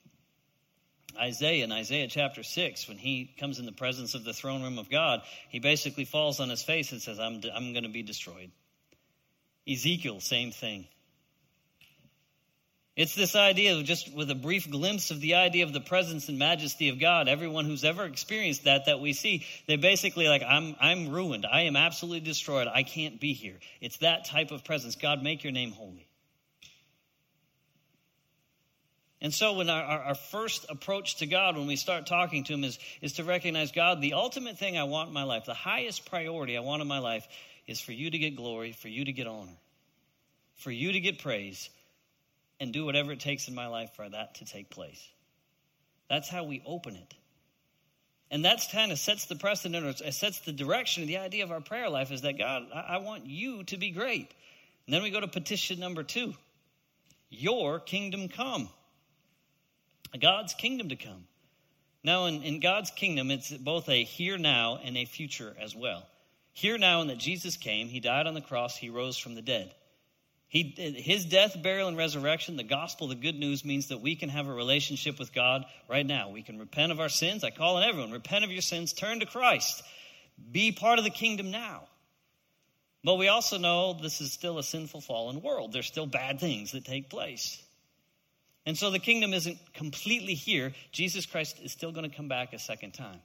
Isaiah 1.17 1.63
in 1.63 1.71
Isaiah 1.71 2.07
chapter 2.07 2.43
6, 2.43 2.87
when 2.87 2.97
he 2.97 3.33
comes 3.39 3.59
in 3.59 3.65
the 3.65 3.71
presence 3.71 4.15
of 4.15 4.23
the 4.23 4.33
throne 4.33 4.63
room 4.63 4.79
of 4.79 4.89
God, 4.89 5.21
he 5.49 5.59
basically 5.59 6.05
falls 6.05 6.39
on 6.39 6.49
his 6.49 6.63
face 6.63 6.91
and 6.91 7.01
says, 7.01 7.19
I'm, 7.19 7.41
I'm 7.53 7.73
going 7.73 7.83
to 7.83 7.89
be 7.89 8.03
destroyed. 8.03 8.51
Ezekiel, 9.67 10.19
same 10.19 10.51
thing. 10.51 10.87
It's 12.95 13.15
this 13.15 13.35
idea 13.35 13.81
just 13.81 14.13
with 14.13 14.29
a 14.29 14.35
brief 14.35 14.69
glimpse 14.69 15.09
of 15.09 15.19
the 15.19 15.35
idea 15.35 15.63
of 15.63 15.73
the 15.73 15.81
presence 15.81 16.29
and 16.29 16.37
majesty 16.37 16.89
of 16.89 16.99
God. 16.99 17.27
Everyone 17.27 17.65
who's 17.65 17.83
ever 17.83 18.03
experienced 18.03 18.65
that, 18.65 18.85
that 18.85 18.99
we 18.99 19.13
see, 19.13 19.45
they 19.67 19.77
basically 19.77 20.27
like, 20.27 20.43
I'm, 20.47 20.75
I'm 20.79 21.09
ruined. 21.09 21.47
I 21.51 21.61
am 21.61 21.75
absolutely 21.75 22.19
destroyed. 22.19 22.67
I 22.67 22.83
can't 22.83 23.19
be 23.19 23.33
here. 23.33 23.55
It's 23.81 23.97
that 23.97 24.25
type 24.25 24.51
of 24.51 24.63
presence. 24.63 24.95
God, 24.95 25.23
make 25.23 25.43
your 25.43 25.53
name 25.53 25.71
holy. 25.71 26.05
And 29.23 29.33
so, 29.33 29.53
when 29.53 29.69
our, 29.69 29.81
our, 29.81 30.15
first 30.15 30.65
approach 30.67 31.15
to 31.15 31.25
God, 31.25 31.55
when 31.55 31.65
we 31.65 31.77
start 31.77 32.05
talking 32.05 32.43
to 32.43 32.53
Him, 32.53 32.65
is, 32.65 32.77
is 33.01 33.13
to 33.13 33.23
recognize 33.23 33.71
God, 33.71 34.01
the 34.01 34.13
ultimate 34.13 34.59
thing 34.59 34.77
I 34.77 34.83
want 34.83 35.07
in 35.07 35.13
my 35.13 35.23
life, 35.23 35.45
the 35.45 35.53
highest 35.53 36.05
priority 36.09 36.57
I 36.57 36.59
want 36.59 36.81
in 36.81 36.89
my 36.89 36.99
life, 36.99 37.25
is 37.65 37.79
for 37.79 37.93
you 37.93 38.11
to 38.11 38.17
get 38.17 38.35
glory, 38.35 38.73
for 38.73 38.89
you 38.89 39.05
to 39.05 39.13
get 39.13 39.25
honor, 39.25 39.55
for 40.57 40.71
you 40.71 40.91
to 40.91 40.99
get 40.99 41.19
praise, 41.19 41.69
and 42.59 42.73
do 42.73 42.83
whatever 42.83 43.13
it 43.13 43.21
takes 43.21 43.47
in 43.47 43.55
my 43.55 43.67
life 43.67 43.91
for 43.95 44.07
that 44.07 44.35
to 44.35 44.45
take 44.45 44.69
place. 44.69 45.01
That's 46.09 46.27
how 46.27 46.43
we 46.43 46.61
open 46.65 46.97
it. 46.97 47.13
And 48.29 48.43
that's 48.43 48.69
kind 48.73 48.91
of 48.91 48.99
sets 48.99 49.27
the 49.27 49.35
precedent 49.35 49.85
or 49.85 50.11
sets 50.11 50.41
the 50.41 50.51
direction. 50.51 51.07
The 51.07 51.19
idea 51.19 51.45
of 51.45 51.51
our 51.51 51.61
prayer 51.61 51.89
life 51.89 52.11
is 52.11 52.23
that 52.23 52.37
God, 52.37 52.63
I, 52.75 52.95
I 52.95 52.97
want 52.97 53.25
you 53.25 53.63
to 53.65 53.77
be 53.77 53.91
great. 53.91 54.33
And 54.85 54.93
then 54.93 55.01
we 55.01 55.11
go 55.11 55.21
to 55.21 55.29
petition 55.29 55.79
number 55.79 56.03
two 56.03 56.33
Your 57.29 57.79
kingdom 57.79 58.27
come. 58.27 58.67
God's 60.19 60.53
kingdom 60.53 60.89
to 60.89 60.95
come. 60.95 61.25
Now, 62.03 62.25
in, 62.25 62.43
in 62.43 62.59
God's 62.59 62.91
kingdom, 62.91 63.31
it's 63.31 63.49
both 63.49 63.87
a 63.89 64.03
here 64.03 64.37
now 64.37 64.79
and 64.83 64.97
a 64.97 65.05
future 65.05 65.55
as 65.59 65.75
well. 65.75 66.05
Here 66.51 66.77
now, 66.77 67.01
in 67.01 67.07
that 67.07 67.17
Jesus 67.17 67.57
came, 67.57 67.87
He 67.87 67.99
died 67.99 68.27
on 68.27 68.33
the 68.33 68.41
cross, 68.41 68.77
He 68.77 68.89
rose 68.89 69.17
from 69.17 69.35
the 69.35 69.41
dead. 69.41 69.73
He, 70.53 70.75
his 70.97 71.25
death, 71.25 71.59
burial, 71.63 71.87
and 71.87 71.97
resurrection, 71.97 72.57
the 72.57 72.63
gospel, 72.63 73.07
the 73.07 73.15
good 73.15 73.39
news, 73.39 73.65
means 73.65 73.87
that 73.87 74.01
we 74.01 74.15
can 74.15 74.29
have 74.29 74.47
a 74.47 74.53
relationship 74.53 75.17
with 75.17 75.33
God 75.33 75.65
right 75.89 76.05
now. 76.05 76.29
We 76.29 76.43
can 76.43 76.59
repent 76.59 76.91
of 76.91 76.99
our 76.99 77.09
sins. 77.09 77.43
I 77.43 77.49
call 77.49 77.77
on 77.77 77.83
everyone 77.83 78.11
repent 78.11 78.45
of 78.45 78.51
your 78.51 78.61
sins, 78.61 78.93
turn 78.93 79.21
to 79.21 79.25
Christ, 79.25 79.81
be 80.51 80.71
part 80.71 80.99
of 80.99 81.05
the 81.05 81.09
kingdom 81.09 81.49
now. 81.49 81.87
But 83.03 83.15
we 83.15 83.29
also 83.29 83.57
know 83.57 83.93
this 83.93 84.21
is 84.21 84.31
still 84.31 84.59
a 84.59 84.63
sinful, 84.63 85.01
fallen 85.01 85.41
world. 85.41 85.73
There's 85.73 85.87
still 85.87 86.05
bad 86.05 86.39
things 86.39 86.73
that 86.73 86.85
take 86.85 87.09
place. 87.09 87.59
And 88.65 88.77
so 88.77 88.91
the 88.91 88.99
kingdom 88.99 89.33
isn't 89.33 89.57
completely 89.73 90.35
here. 90.35 90.73
Jesus 90.91 91.25
Christ 91.25 91.59
is 91.61 91.71
still 91.71 91.91
going 91.91 92.09
to 92.09 92.15
come 92.15 92.27
back 92.27 92.53
a 92.53 92.59
second 92.59 92.93
time. 92.93 93.19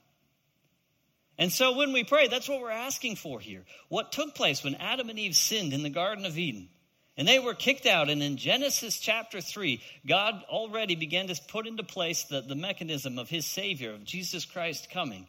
And 1.37 1.51
so 1.51 1.77
when 1.77 1.93
we 1.93 2.03
pray, 2.03 2.27
that's 2.27 2.49
what 2.49 2.59
we're 2.59 2.69
asking 2.69 3.15
for 3.15 3.39
here. 3.39 3.63
What 3.87 4.11
took 4.11 4.35
place 4.35 4.63
when 4.63 4.75
Adam 4.75 5.09
and 5.09 5.17
Eve 5.17 5.35
sinned 5.35 5.71
in 5.71 5.83
the 5.83 5.89
Garden 5.89 6.25
of 6.25 6.37
Eden? 6.37 6.67
And 7.15 7.25
they 7.25 7.39
were 7.39 7.53
kicked 7.53 7.85
out. 7.85 8.09
And 8.09 8.21
in 8.21 8.35
Genesis 8.35 8.99
chapter 8.99 9.39
3, 9.39 9.81
God 10.05 10.43
already 10.49 10.95
began 10.95 11.27
to 11.27 11.41
put 11.47 11.67
into 11.67 11.83
place 11.83 12.23
the, 12.23 12.41
the 12.41 12.55
mechanism 12.55 13.17
of 13.17 13.29
his 13.29 13.45
Savior, 13.45 13.93
of 13.93 14.03
Jesus 14.03 14.43
Christ 14.45 14.89
coming. 14.91 15.27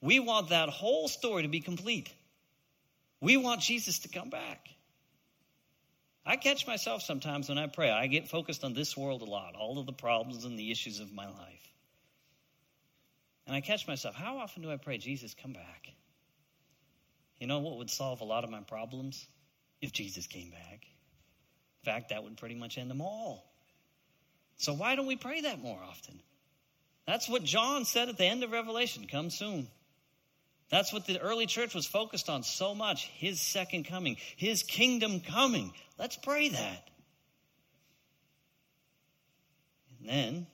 We 0.00 0.18
want 0.18 0.48
that 0.48 0.70
whole 0.70 1.08
story 1.08 1.42
to 1.42 1.48
be 1.48 1.60
complete. 1.60 2.10
We 3.20 3.36
want 3.36 3.60
Jesus 3.60 4.00
to 4.00 4.08
come 4.08 4.30
back. 4.30 4.68
I 6.26 6.36
catch 6.36 6.66
myself 6.66 7.02
sometimes 7.02 7.48
when 7.48 7.58
I 7.58 7.66
pray. 7.66 7.90
I 7.90 8.06
get 8.06 8.28
focused 8.28 8.64
on 8.64 8.72
this 8.72 8.96
world 8.96 9.22
a 9.22 9.26
lot, 9.26 9.54
all 9.54 9.78
of 9.78 9.86
the 9.86 9.92
problems 9.92 10.44
and 10.44 10.58
the 10.58 10.70
issues 10.70 11.00
of 11.00 11.12
my 11.12 11.26
life. 11.26 11.72
And 13.46 13.54
I 13.54 13.60
catch 13.60 13.86
myself, 13.86 14.14
how 14.14 14.38
often 14.38 14.62
do 14.62 14.70
I 14.70 14.78
pray, 14.78 14.96
Jesus, 14.96 15.34
come 15.34 15.52
back? 15.52 15.88
You 17.38 17.46
know 17.46 17.58
what 17.58 17.76
would 17.76 17.90
solve 17.90 18.22
a 18.22 18.24
lot 18.24 18.44
of 18.44 18.50
my 18.50 18.60
problems? 18.60 19.26
If 19.82 19.92
Jesus 19.92 20.26
came 20.26 20.50
back. 20.50 20.86
In 21.82 21.92
fact, 21.92 22.08
that 22.08 22.24
would 22.24 22.38
pretty 22.38 22.54
much 22.54 22.78
end 22.78 22.88
them 22.88 23.02
all. 23.02 23.44
So 24.56 24.72
why 24.72 24.96
don't 24.96 25.06
we 25.06 25.16
pray 25.16 25.42
that 25.42 25.60
more 25.60 25.78
often? 25.86 26.20
That's 27.06 27.28
what 27.28 27.44
John 27.44 27.84
said 27.84 28.08
at 28.08 28.16
the 28.16 28.24
end 28.24 28.42
of 28.42 28.50
Revelation 28.50 29.06
come 29.10 29.28
soon. 29.28 29.68
That's 30.74 30.92
what 30.92 31.06
the 31.06 31.20
early 31.20 31.46
church 31.46 31.72
was 31.72 31.86
focused 31.86 32.28
on 32.28 32.42
so 32.42 32.74
much 32.74 33.04
his 33.06 33.40
second 33.40 33.84
coming, 33.84 34.16
his 34.34 34.64
kingdom 34.64 35.20
coming. 35.20 35.72
Let's 36.00 36.16
pray 36.16 36.48
that. 36.48 36.88
And 40.00 40.08
then 40.08 40.46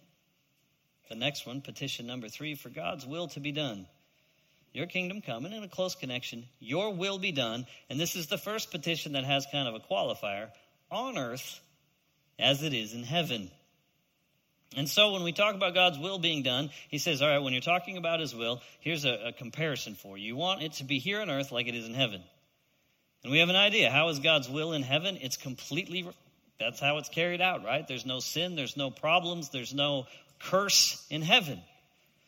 the 1.08 1.14
next 1.14 1.46
one, 1.46 1.62
petition 1.62 2.06
number 2.06 2.28
three, 2.28 2.54
for 2.54 2.68
God's 2.68 3.06
will 3.06 3.28
to 3.28 3.40
be 3.40 3.50
done. 3.50 3.86
Your 4.74 4.84
kingdom 4.84 5.22
come, 5.22 5.46
and 5.46 5.54
in 5.54 5.62
a 5.62 5.68
close 5.68 5.94
connection, 5.94 6.44
your 6.58 6.92
will 6.92 7.18
be 7.18 7.32
done. 7.32 7.66
And 7.88 7.98
this 7.98 8.14
is 8.14 8.26
the 8.26 8.36
first 8.36 8.70
petition 8.70 9.12
that 9.12 9.24
has 9.24 9.46
kind 9.50 9.68
of 9.68 9.74
a 9.74 9.80
qualifier 9.80 10.50
on 10.90 11.16
earth 11.16 11.60
as 12.38 12.62
it 12.62 12.74
is 12.74 12.92
in 12.92 13.04
heaven. 13.04 13.50
And 14.76 14.88
so 14.88 15.12
when 15.12 15.24
we 15.24 15.32
talk 15.32 15.56
about 15.56 15.74
God's 15.74 15.98
will 15.98 16.18
being 16.18 16.42
done, 16.42 16.70
he 16.88 16.98
says, 16.98 17.22
all 17.22 17.28
right, 17.28 17.38
when 17.38 17.52
you're 17.52 17.60
talking 17.60 17.96
about 17.96 18.20
his 18.20 18.34
will, 18.34 18.62
here's 18.80 19.04
a, 19.04 19.28
a, 19.28 19.32
comparison 19.32 19.96
for 19.96 20.16
you. 20.16 20.28
You 20.28 20.36
want 20.36 20.62
it 20.62 20.74
to 20.74 20.84
be 20.84 21.00
here 21.00 21.20
on 21.20 21.28
earth 21.28 21.50
like 21.50 21.66
it 21.66 21.74
is 21.74 21.86
in 21.86 21.94
heaven. 21.94 22.22
And 23.24 23.32
we 23.32 23.40
have 23.40 23.48
an 23.48 23.56
idea. 23.56 23.90
How 23.90 24.08
is 24.10 24.20
God's 24.20 24.48
will 24.48 24.72
in 24.72 24.82
heaven? 24.82 25.18
It's 25.20 25.36
completely, 25.36 26.08
that's 26.60 26.78
how 26.78 26.98
it's 26.98 27.08
carried 27.08 27.40
out, 27.40 27.64
right? 27.64 27.86
There's 27.86 28.06
no 28.06 28.20
sin, 28.20 28.54
there's 28.54 28.76
no 28.76 28.90
problems, 28.90 29.50
there's 29.50 29.74
no 29.74 30.06
curse 30.38 31.04
in 31.10 31.22
heaven. 31.22 31.60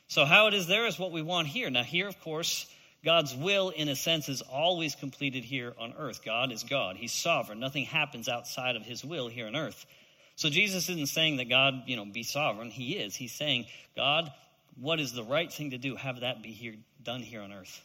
So 0.09 0.25
how 0.25 0.49
it 0.49 0.55
is 0.55 0.67
there 0.67 0.87
is 0.87 0.99
what 0.99 1.13
we 1.13 1.23
want 1.23 1.47
here. 1.47 1.71
Now, 1.71 1.85
here, 1.85 2.09
of 2.09 2.21
course, 2.21 2.67
God's 3.05 3.35
will, 3.35 3.71
in 3.71 3.89
a 3.89 3.97
sense, 3.97 4.29
is 4.29 4.43
always 4.43 4.97
completed 4.97 5.45
here 5.45 5.75
on 5.79 5.95
earth. 5.97 6.25
God 6.25 6.53
is 6.53 6.65
God. 6.65 6.97
He's 6.97 7.13
sovereign. 7.13 7.61
Nothing 7.61 7.85
happens 7.85 8.29
outside 8.29 8.77
of 8.77 8.83
his 8.83 9.05
will 9.05 9.29
here 9.29 9.47
on 9.47 9.57
earth. 9.57 9.87
So 10.37 10.49
Jesus 10.49 10.89
isn't 10.89 11.09
saying 11.09 11.37
that 11.37 11.49
God, 11.49 11.83
you 11.87 11.97
know, 11.97 12.05
be 12.05 12.23
sovereign. 12.23 12.71
He 12.71 12.95
is. 12.95 13.15
He's 13.15 13.33
saying, 13.33 13.67
God, 13.95 14.33
what 14.81 15.01
is 15.01 15.13
the 15.13 15.23
right 15.23 15.53
thing 15.53 15.71
to 15.71 15.79
do? 15.79 15.97
Have 15.97 16.21
that 16.21 16.43
be 16.43 16.51
here, 16.51 16.75
done 17.03 17.21
here 17.21 17.43
on 17.43 17.53
earth, 17.53 17.85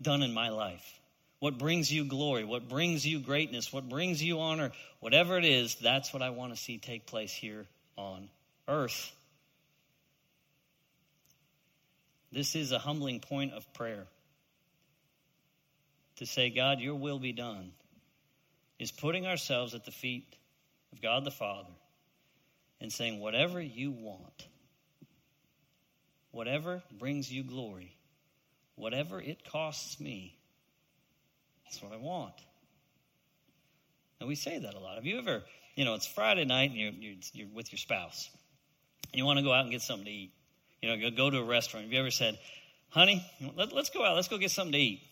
done 0.00 0.22
in 0.22 0.32
my 0.32 0.50
life. 0.50 1.00
What 1.38 1.58
brings 1.58 1.92
you 1.92 2.04
glory? 2.04 2.44
What 2.44 2.68
brings 2.68 3.04
you 3.04 3.18
greatness? 3.18 3.72
What 3.72 3.88
brings 3.88 4.22
you 4.22 4.38
honor? 4.38 4.70
Whatever 5.00 5.38
it 5.38 5.44
is, 5.44 5.74
that's 5.74 6.12
what 6.12 6.22
I 6.22 6.30
want 6.30 6.54
to 6.54 6.60
see 6.60 6.78
take 6.78 7.06
place 7.06 7.32
here 7.32 7.66
on 7.96 8.28
earth. 8.68 9.10
This 12.30 12.54
is 12.54 12.70
a 12.70 12.78
humbling 12.78 13.18
point 13.18 13.54
of 13.54 13.70
prayer. 13.74 14.06
To 16.16 16.26
say, 16.26 16.50
God, 16.50 16.78
your 16.78 16.94
will 16.94 17.18
be 17.18 17.32
done, 17.32 17.72
is 18.78 18.92
putting 18.92 19.26
ourselves 19.26 19.74
at 19.74 19.84
the 19.84 19.90
feet 19.90 20.36
of 20.92 21.00
God 21.00 21.24
the 21.24 21.30
Father 21.30 21.72
and 22.80 22.92
saying, 22.92 23.20
Whatever 23.20 23.60
you 23.60 23.90
want, 23.92 24.46
whatever 26.30 26.82
brings 26.98 27.32
you 27.32 27.42
glory, 27.42 27.96
whatever 28.74 29.20
it 29.20 29.50
costs 29.50 30.00
me, 30.00 30.36
that's 31.64 31.82
what 31.82 31.92
I 31.92 31.96
want. 31.96 32.34
And 34.20 34.28
we 34.28 34.34
say 34.34 34.58
that 34.58 34.74
a 34.74 34.78
lot. 34.78 34.96
Have 34.96 35.06
you 35.06 35.18
ever, 35.18 35.42
you 35.74 35.84
know, 35.84 35.94
it's 35.94 36.06
Friday 36.06 36.44
night 36.44 36.70
and 36.70 36.78
you're, 36.78 36.92
you're, 36.92 37.16
you're 37.32 37.48
with 37.48 37.72
your 37.72 37.78
spouse 37.78 38.30
and 39.10 39.18
you 39.18 39.24
want 39.24 39.38
to 39.38 39.42
go 39.42 39.52
out 39.52 39.62
and 39.62 39.70
get 39.70 39.82
something 39.82 40.04
to 40.04 40.10
eat? 40.12 40.32
You 40.80 40.90
know, 40.90 41.10
go, 41.10 41.16
go 41.16 41.30
to 41.30 41.38
a 41.38 41.44
restaurant. 41.44 41.86
Have 41.86 41.92
you 41.92 41.98
ever 41.98 42.10
said, 42.10 42.38
honey, 42.90 43.24
let, 43.56 43.72
us 43.72 43.90
go 43.90 44.04
out, 44.04 44.14
let's 44.14 44.28
go 44.28 44.38
get 44.38 44.50
something 44.50 44.72
to 44.72 44.78
eat? 44.78 45.02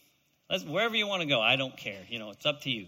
Let's, 0.49 0.65
wherever 0.65 0.95
you 0.95 1.07
want 1.07 1.23
to 1.23 1.29
go, 1.29 1.41
I 1.41 1.57
don't 1.57 1.77
care. 1.77 2.01
You 2.09 2.19
know, 2.19 2.31
it's 2.31 2.47
up 2.47 2.63
to 2.63 2.71
you. 2.71 2.87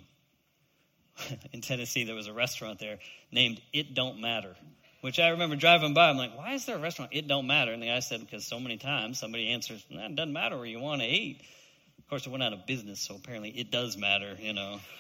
in 1.53 1.61
Tennessee, 1.61 2.05
there 2.05 2.15
was 2.15 2.27
a 2.27 2.33
restaurant 2.33 2.79
there 2.79 2.99
named 3.31 3.61
It 3.73 3.95
Don't 3.95 4.21
Matter, 4.21 4.55
which 5.01 5.19
I 5.19 5.31
remember 5.31 5.57
driving 5.57 5.95
by. 5.95 6.09
I'm 6.09 6.17
like, 6.17 6.37
why 6.37 6.55
is 6.55 6.67
there 6.67 6.77
a 6.77 6.81
restaurant? 6.81 7.13
It 7.15 7.29
don't 7.29 7.47
matter. 7.47 7.73
And 7.73 7.83
the 7.83 7.89
guy 7.89 8.01
said, 8.01 8.21
because 8.21 8.47
so 8.47 8.61
many 8.61 8.77
times 8.77 9.19
somebody 9.19 9.49
answers, 9.49 9.85
nah, 9.91 10.07
it 10.07 10.17
doesn't 10.17 10.33
matter 10.33 10.57
where 10.57 10.67
you 10.67 10.81
want 10.81 11.03
to 11.03 11.09
eat. 11.09 11.43
Of 11.99 12.09
course, 12.09 12.27
it 12.27 12.31
went 12.31 12.43
out 12.43 12.53
of 12.53 12.67
business, 12.67 13.01
so 13.01 13.15
apparently 13.15 13.51
it 13.51 13.71
does 13.71 13.97
matter, 13.97 14.37
you 14.39 14.53
know. 14.53 14.81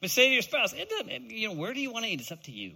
But 0.00 0.10
say 0.10 0.28
to 0.28 0.32
your 0.32 0.42
spouse, 0.42 0.72
it 0.74 0.88
doesn't, 0.88 1.30
you 1.32 1.48
know, 1.48 1.54
where 1.54 1.74
do 1.74 1.80
you 1.80 1.90
want 1.90 2.04
to 2.04 2.10
eat? 2.12 2.20
It's 2.20 2.30
up 2.30 2.44
to 2.44 2.52
you. 2.52 2.74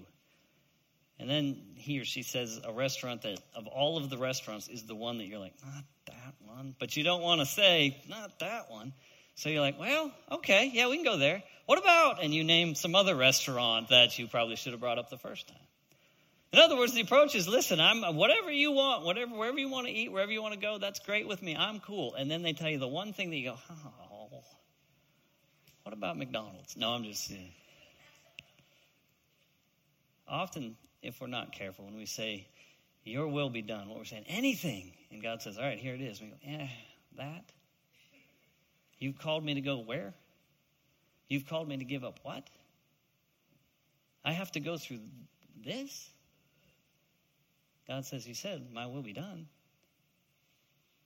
And 1.21 1.31
then 1.31 1.57
he 1.77 2.01
or 2.01 2.05
she 2.05 2.25
says 2.25 2.61
a 2.65 2.73
restaurant 2.73 3.23
that, 3.23 3.39
of 3.55 3.69
all 3.69 3.97
of 3.97 4.11
the 4.11 4.19
restaurants, 4.19 4.67
is 4.67 4.87
the 4.87 4.97
one 4.97 5.19
that 5.19 5.27
you're 5.27 5.39
like, 5.39 5.55
not 5.65 5.85
that 6.07 6.35
one. 6.41 6.75
But 6.81 6.97
you 6.97 7.05
don't 7.05 7.23
want 7.23 7.41
to 7.41 7.47
say, 7.47 8.03
not 8.09 8.41
that 8.41 8.69
one. 8.73 8.93
So 9.35 9.49
you're 9.49 9.61
like, 9.61 9.79
well, 9.79 10.13
okay, 10.31 10.71
yeah, 10.73 10.89
we 10.89 10.97
can 10.97 11.05
go 11.05 11.17
there. 11.17 11.43
What 11.67 11.79
about? 11.79 12.23
And 12.23 12.35
you 12.35 12.45
name 12.45 12.75
some 12.75 12.95
other 12.95 13.15
restaurant 13.15 13.89
that 13.89 14.19
you 14.19 14.27
probably 14.27 14.57
should 14.57 14.73
have 14.73 14.81
brought 14.81 14.99
up 14.99 15.11
the 15.11 15.19
first 15.19 15.49
time. 15.49 15.57
In 16.53 16.59
other 16.59 16.77
words, 16.77 16.93
the 16.93 17.01
approach 17.01 17.35
is 17.35 17.49
listen, 17.49 17.81
I'm 17.81 18.15
whatever 18.15 18.51
you 18.51 18.73
want, 18.73 19.07
whatever 19.07 19.35
wherever 19.35 19.59
you 19.59 19.71
want 19.71 19.87
to 19.87 19.93
eat, 19.93 20.13
wherever 20.13 20.31
you 20.31 20.43
want 20.43 20.53
to 20.53 20.61
go, 20.61 20.77
that's 20.77 21.01
great 21.01 21.27
with 21.27 21.43
me. 21.43 21.57
I'm 21.57 21.81
cool. 21.81 22.15
And 22.15 22.31
then 22.31 22.43
they 22.43 22.53
tell 22.53 22.69
you 22.69 22.79
the 22.79 22.89
one 22.89 23.15
thing 23.15 23.31
that 23.31 23.37
you 23.37 23.51
go, 23.51 23.57
oh, 23.71 24.43
What 25.83 25.95
about 25.95 26.19
McDonald's? 26.19 26.77
No, 26.77 26.91
I'm 26.91 27.05
just. 27.05 27.33
Often, 30.29 30.77
if 31.03 31.21
we're 31.21 31.27
not 31.27 31.53
careful, 31.53 31.87
when 31.87 31.97
we 31.97 32.07
say, 32.07 32.47
Your 33.05 33.29
will 33.29 33.49
be 33.51 33.63
done, 33.63 33.89
what 33.89 33.99
we're 33.99 34.05
saying, 34.05 34.25
anything. 34.29 34.93
And 35.11 35.23
God 35.23 35.41
says, 35.41 35.57
All 35.57 35.65
right, 35.65 35.79
here 35.79 35.95
it 35.95 36.03
is. 36.03 36.21
We 36.21 36.27
go, 36.27 36.35
Yeah, 36.43 36.69
that? 37.17 37.45
You've 39.03 39.19
called 39.19 39.45
me 39.45 39.55
to 39.55 39.61
go 39.61 39.79
where? 39.79 40.15
You've 41.29 41.49
called 41.49 41.69
me 41.69 41.77
to 41.77 41.85
give 41.85 42.05
up 42.05 42.21
what? 42.23 42.47
I 44.25 44.31
have 44.31 44.53
to 44.53 44.61
go 44.61 44.79
through 44.79 45.01
this? 45.65 46.09
God 47.89 48.07
says, 48.07 48.25
He 48.25 48.35
said, 48.35 48.69
My 48.73 48.87
will 48.87 49.03
be 49.03 49.13
done. 49.13 49.49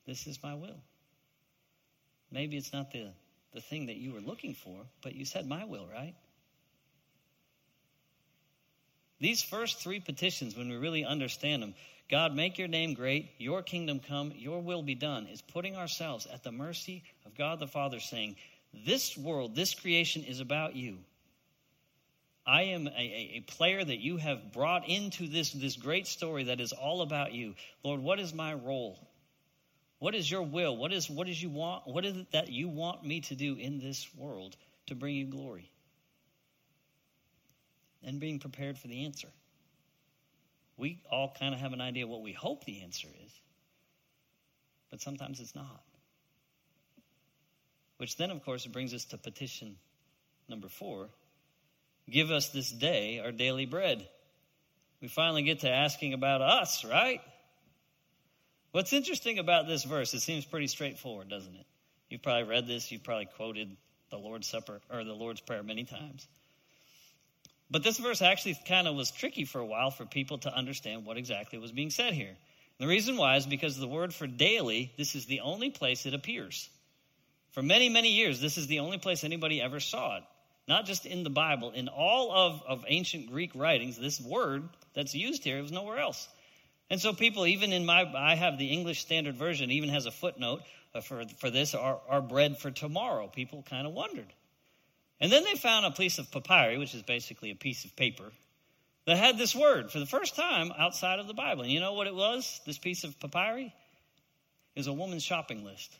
This 0.07 0.27
is 0.27 0.43
my 0.43 0.55
will. 0.55 0.77
Maybe 2.31 2.59
it's 2.59 2.71
not 2.71 2.93
the, 2.93 3.09
the 3.55 3.63
thing 3.63 3.87
that 3.87 3.97
you 3.97 4.13
were 4.13 4.21
looking 4.21 4.53
for, 4.53 4.77
but 5.01 5.15
you 5.15 5.25
said, 5.25 5.49
My 5.49 5.65
will, 5.65 5.89
right? 5.91 6.15
These 9.21 9.43
first 9.43 9.81
three 9.81 10.01
petitions, 10.01 10.55
when 10.55 10.69
we 10.69 10.77
really 10.77 11.07
understand 11.07 11.63
them, 11.63 11.73
God, 12.09 12.35
make 12.35 12.57
your 12.57 12.69
name 12.69 12.95
great, 12.95 13.31
your 13.39 13.63
kingdom 13.63 14.01
come, 14.01 14.33
your 14.37 14.61
will 14.61 14.83
be 14.83 14.95
done, 14.95 15.27
is 15.27 15.43
putting 15.43 15.77
ourselves 15.77 16.27
at 16.33 16.45
the 16.45 16.53
mercy 16.53 17.03
of 17.25 17.37
God 17.37 17.59
the 17.59 17.67
Father, 17.67 17.99
saying, 17.99 18.37
This 18.73 19.17
world, 19.17 19.57
this 19.57 19.75
creation 19.75 20.23
is 20.23 20.41
about 20.41 20.77
you. 20.77 20.99
I 22.47 22.63
am 22.63 22.87
a, 22.87 23.33
a, 23.37 23.41
player 23.41 23.83
that 23.83 23.99
you 23.99 24.19
have 24.19 24.53
brought 24.53 24.89
into 24.89 25.27
this, 25.27 25.51
this 25.51 25.75
great 25.75 26.07
story 26.07 26.45
that 26.45 26.61
is 26.61 26.73
all 26.73 27.03
about 27.03 27.33
you. 27.33 27.57
Lord, 27.83 28.01
what 28.01 28.21
is 28.21 28.33
my 28.33 28.55
role? 28.55 28.97
What 29.99 30.15
is 30.15 30.31
your 30.31 30.43
will? 30.43 30.77
What 30.77 30.93
is 30.93 31.11
what 31.11 31.29
is 31.29 31.43
you 31.43 31.49
want? 31.49 31.89
What 31.89 32.05
is 32.05 32.17
it 32.17 32.31
that 32.33 32.53
you 32.53 32.69
want 32.69 33.05
me 33.05 33.21
to 33.23 33.35
do 33.35 33.57
in 33.57 33.81
this 33.81 34.07
world 34.17 34.57
to 34.87 34.95
bring 34.95 35.17
you 35.17 35.27
glory? 35.27 35.71
And 38.05 38.21
being 38.21 38.39
prepared 38.39 38.79
for 38.79 38.87
the 38.87 39.05
answer. 39.07 39.29
We 40.77 41.01
all 41.11 41.35
kind 41.39 41.55
of 41.55 41.61
have 41.61 41.73
an 41.73 41.81
idea 41.81 42.07
what 42.07 42.23
we 42.23 42.33
hope 42.33 42.65
the 42.65 42.83
answer 42.83 43.09
is, 43.25 43.33
but 44.91 45.01
sometimes 45.01 45.41
it's 45.41 45.55
not. 45.55 45.83
Which 47.97 48.17
then, 48.17 48.31
of 48.31 48.45
course, 48.45 48.67
brings 48.67 48.93
us 48.93 49.07
to 49.07 49.19
petition 49.19 49.77
number 50.49 50.69
four 50.69 51.09
Give 52.09 52.31
us 52.31 52.51
this 52.51 52.71
day 52.71 53.19
our 53.19 53.33
daily 53.33 53.67
bread. 53.67 54.09
We 55.01 55.09
finally 55.09 55.43
get 55.43 55.61
to 55.61 55.71
asking 55.71 56.15
about 56.15 56.41
us, 56.41 56.85
right? 56.85 57.21
What's 58.73 58.93
interesting 58.93 59.39
about 59.39 59.67
this 59.67 59.85
verse, 59.85 60.15
it 60.15 60.21
seems 60.21 60.45
pretty 60.45 60.69
straightforward, 60.69 61.29
doesn't 61.29 61.55
it? 61.55 61.67
You've 62.09 62.23
probably 62.23 62.45
read 62.49 62.67
this, 62.67 62.93
you've 62.93 63.03
probably 63.03 63.27
quoted 63.27 63.77
the 64.11 64.17
Lord's 64.17 64.47
Supper 64.47 64.81
or 64.91 65.03
the 65.03 65.13
Lord's 65.13 65.41
Prayer 65.41 65.63
many 65.63 65.85
times. 65.85 66.29
But 67.71 67.83
this 67.83 67.99
verse 67.99 68.23
actually 68.23 68.59
kind 68.67 68.87
of 68.87 68.95
was 68.95 69.11
tricky 69.11 69.45
for 69.45 69.61
a 69.61 69.67
while 69.67 69.91
for 69.91 70.05
people 70.05 70.39
to 70.39 70.55
understand 70.55 71.05
what 71.05 71.17
exactly 71.17 71.59
was 71.59 71.73
being 71.73 71.91
said 71.91 72.13
here. 72.13 72.37
The 72.79 72.87
reason 72.87 73.17
why 73.17 73.37
is 73.37 73.47
because 73.47 73.77
the 73.77 73.89
word 73.89 74.15
for 74.15 74.27
daily, 74.27 74.93
this 74.97 75.15
is 75.15 75.27
the 75.27 75.41
only 75.41 75.71
place 75.71 76.07
it 76.07 76.15
appears. 76.15 76.69
For 77.53 77.63
many, 77.63 77.89
many 77.89 78.13
years, 78.13 78.41
this 78.41 78.59
is 78.59 78.67
the 78.67 78.81
only 78.81 78.99
place 78.99 79.25
anybody 79.25 79.61
ever 79.61 79.81
saw 79.81 80.19
it 80.19 80.25
not 80.69 80.85
just 80.85 81.07
in 81.07 81.23
the 81.23 81.31
Bible, 81.31 81.71
in 81.71 81.89
all 81.89 82.33
of, 82.33 82.63
of 82.67 82.85
ancient 82.89 83.31
Greek 83.31 83.53
writings, 83.55 83.97
this 83.97 84.21
word 84.21 84.69
that's 84.95 85.15
used 85.15 85.45
here 85.45 85.63
was 85.63 85.71
nowhere 85.71 85.99
else. 85.99 86.29
And 86.91 87.01
so 87.01 87.13
people, 87.13 87.47
even 87.47 87.73
in 87.73 87.87
my, 87.87 88.05
I 88.17 88.35
have 88.35 88.59
the 88.59 88.67
English 88.67 89.01
Standard 89.01 89.37
Version, 89.37 89.71
even 89.71 89.91
has 89.91 90.07
a 90.07 90.11
footnote 90.11 90.63
uh, 90.95 91.01
for, 91.01 91.25
for 91.39 91.51
this, 91.51 91.75
our, 91.75 92.01
our 92.09 92.21
bread 92.21 92.59
for 92.59 92.71
tomorrow. 92.71 93.29
People 93.29 93.65
kind 93.69 93.87
of 93.87 93.93
wondered. 93.93 94.33
And 95.21 95.33
then 95.33 95.45
they 95.45 95.55
found 95.55 95.87
a 95.87 95.91
piece 95.91 96.19
of 96.19 96.31
papyri, 96.31 96.79
which 96.79 96.95
is 96.95 97.03
basically 97.03 97.51
a 97.51 97.55
piece 97.55 97.85
of 97.85 97.97
paper, 97.97 98.31
that 99.07 99.17
had 99.17 99.39
this 99.39 99.55
word 99.55 99.91
for 99.91 99.99
the 99.99 100.07
first 100.07 100.37
time 100.37 100.73
outside 100.77 101.19
of 101.19 101.27
the 101.27 101.35
Bible. 101.35 101.63
And 101.63 101.73
you 101.73 101.81
know 101.81 101.95
what 101.95 102.07
it 102.07 102.15
was, 102.15 102.61
this 102.67 102.79
piece 102.79 103.05
of 103.05 103.19
papyri? 103.21 103.73
Was 104.77 104.89
a 104.89 104.93
woman's 104.93 105.23
shopping 105.23 105.65
list 105.65 105.97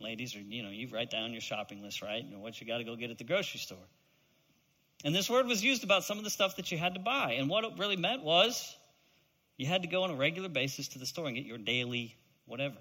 ladies, 0.00 0.34
or 0.36 0.40
you 0.40 0.62
know, 0.62 0.70
you 0.70 0.88
write 0.88 1.10
down 1.10 1.32
your 1.32 1.40
shopping 1.40 1.82
list, 1.82 2.02
right? 2.02 2.24
And 2.24 2.42
what 2.42 2.60
you 2.60 2.66
got 2.66 2.78
to 2.78 2.84
go 2.84 2.96
get 2.96 3.10
at 3.10 3.18
the 3.18 3.24
grocery 3.24 3.60
store. 3.60 3.78
And 5.04 5.14
this 5.14 5.30
word 5.30 5.46
was 5.46 5.62
used 5.62 5.84
about 5.84 6.04
some 6.04 6.18
of 6.18 6.24
the 6.24 6.30
stuff 6.30 6.56
that 6.56 6.72
you 6.72 6.78
had 6.78 6.94
to 6.94 7.00
buy. 7.00 7.32
And 7.38 7.48
what 7.48 7.64
it 7.64 7.72
really 7.78 7.96
meant 7.96 8.22
was 8.22 8.74
you 9.56 9.66
had 9.66 9.82
to 9.82 9.88
go 9.88 10.02
on 10.02 10.10
a 10.10 10.16
regular 10.16 10.48
basis 10.48 10.88
to 10.88 10.98
the 10.98 11.06
store 11.06 11.26
and 11.26 11.36
get 11.36 11.44
your 11.44 11.58
daily 11.58 12.16
whatever. 12.46 12.76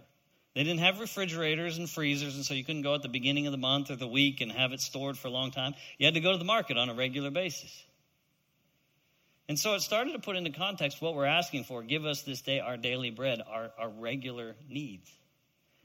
They 0.58 0.64
didn't 0.64 0.80
have 0.80 1.00
refrigerators 1.00 1.78
and 1.78 1.88
freezers, 1.88 2.36
and 2.36 2.44
so 2.44 2.56
you 2.56 2.64
couldn't 2.64 2.82
go 2.82 2.96
at 2.96 3.04
the 3.04 3.10
beginning 3.10 3.46
of 3.46 3.52
the 3.52 3.60
month 3.60 3.92
or 3.92 3.96
the 3.96 4.08
week 4.08 4.42
and 4.42 4.52
have 4.52 4.74
it 4.74 4.82
stored 4.82 5.16
for 5.16 5.28
a 5.28 5.32
long 5.32 5.52
time. 5.52 5.76
You 6.00 6.08
had 6.08 6.16
to 6.16 6.20
go 6.20 6.32
to 6.32 6.38
the 6.40 6.46
market 6.46 6.80
on 6.80 6.90
a 6.90 6.96
regular 6.96 7.30
basis. 7.30 7.72
And 9.48 9.60
so 9.60 9.76
it 9.76 9.82
started 9.82 10.14
to 10.14 10.20
put 10.20 10.36
into 10.36 10.50
context 10.50 11.00
what 11.00 11.14
we're 11.14 11.26
asking 11.26 11.66
for. 11.66 11.84
Give 11.84 12.08
us 12.08 12.24
this 12.24 12.42
day 12.42 12.60
our 12.60 12.76
daily 12.76 13.12
bread, 13.12 13.40
our, 13.48 13.70
our 13.78 13.90
regular 13.90 14.56
needs. 14.68 15.12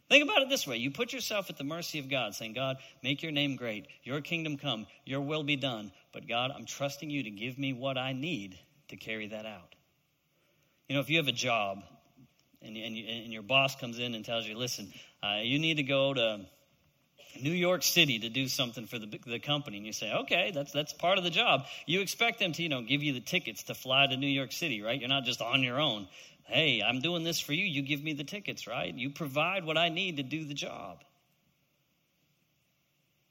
Think 0.08 0.24
about 0.24 0.40
it 0.40 0.48
this 0.48 0.66
way 0.66 0.78
you 0.78 0.90
put 0.90 1.12
yourself 1.12 1.50
at 1.50 1.58
the 1.58 1.64
mercy 1.64 1.98
of 1.98 2.08
God, 2.08 2.34
saying, 2.34 2.54
God, 2.54 2.78
make 3.02 3.22
your 3.22 3.32
name 3.32 3.56
great, 3.56 3.88
your 4.04 4.22
kingdom 4.22 4.56
come, 4.56 4.86
your 5.04 5.20
will 5.20 5.42
be 5.42 5.56
done. 5.56 5.92
But 6.12 6.26
God, 6.26 6.50
I'm 6.50 6.64
trusting 6.64 7.10
you 7.10 7.24
to 7.24 7.30
give 7.30 7.58
me 7.58 7.74
what 7.74 7.98
I 7.98 8.14
need 8.14 8.58
to 8.88 8.96
carry 8.96 9.26
that 9.26 9.44
out. 9.44 9.74
You 10.88 10.94
know, 10.94 11.02
if 11.02 11.10
you 11.10 11.18
have 11.18 11.28
a 11.28 11.32
job 11.32 11.82
and, 12.64 12.76
and, 12.76 12.96
and 12.96 13.32
your 13.32 13.42
boss 13.42 13.76
comes 13.76 13.98
in 13.98 14.14
and 14.14 14.24
tells 14.24 14.46
you, 14.46 14.56
listen, 14.56 14.92
uh, 15.22 15.40
you 15.42 15.58
need 15.58 15.76
to 15.76 15.82
go 15.82 16.14
to 16.14 16.40
New 17.40 17.52
York 17.52 17.82
City 17.82 18.18
to 18.20 18.28
do 18.28 18.48
something 18.48 18.86
for 18.86 18.98
the, 18.98 19.18
the 19.26 19.38
company, 19.38 19.78
and 19.78 19.86
you 19.86 19.92
say, 19.92 20.12
okay, 20.12 20.52
that's, 20.54 20.72
that's 20.72 20.92
part 20.92 21.18
of 21.18 21.24
the 21.24 21.30
job. 21.30 21.64
You 21.86 22.00
expect 22.00 22.38
them 22.38 22.52
to, 22.52 22.62
you 22.62 22.68
know, 22.68 22.82
give 22.82 23.02
you 23.02 23.12
the 23.12 23.20
tickets 23.20 23.64
to 23.64 23.74
fly 23.74 24.06
to 24.06 24.16
New 24.16 24.26
York 24.26 24.52
City, 24.52 24.82
right? 24.82 24.98
You're 24.98 25.08
not 25.08 25.24
just 25.24 25.40
on 25.40 25.62
your 25.62 25.80
own. 25.80 26.08
Hey, 26.44 26.82
I'm 26.82 27.00
doing 27.00 27.24
this 27.24 27.40
for 27.40 27.52
you. 27.52 27.64
You 27.64 27.82
give 27.82 28.02
me 28.02 28.12
the 28.12 28.24
tickets, 28.24 28.66
right? 28.66 28.92
You 28.92 29.10
provide 29.10 29.64
what 29.64 29.78
I 29.78 29.88
need 29.88 30.18
to 30.18 30.22
do 30.22 30.44
the 30.44 30.54
job. 30.54 31.02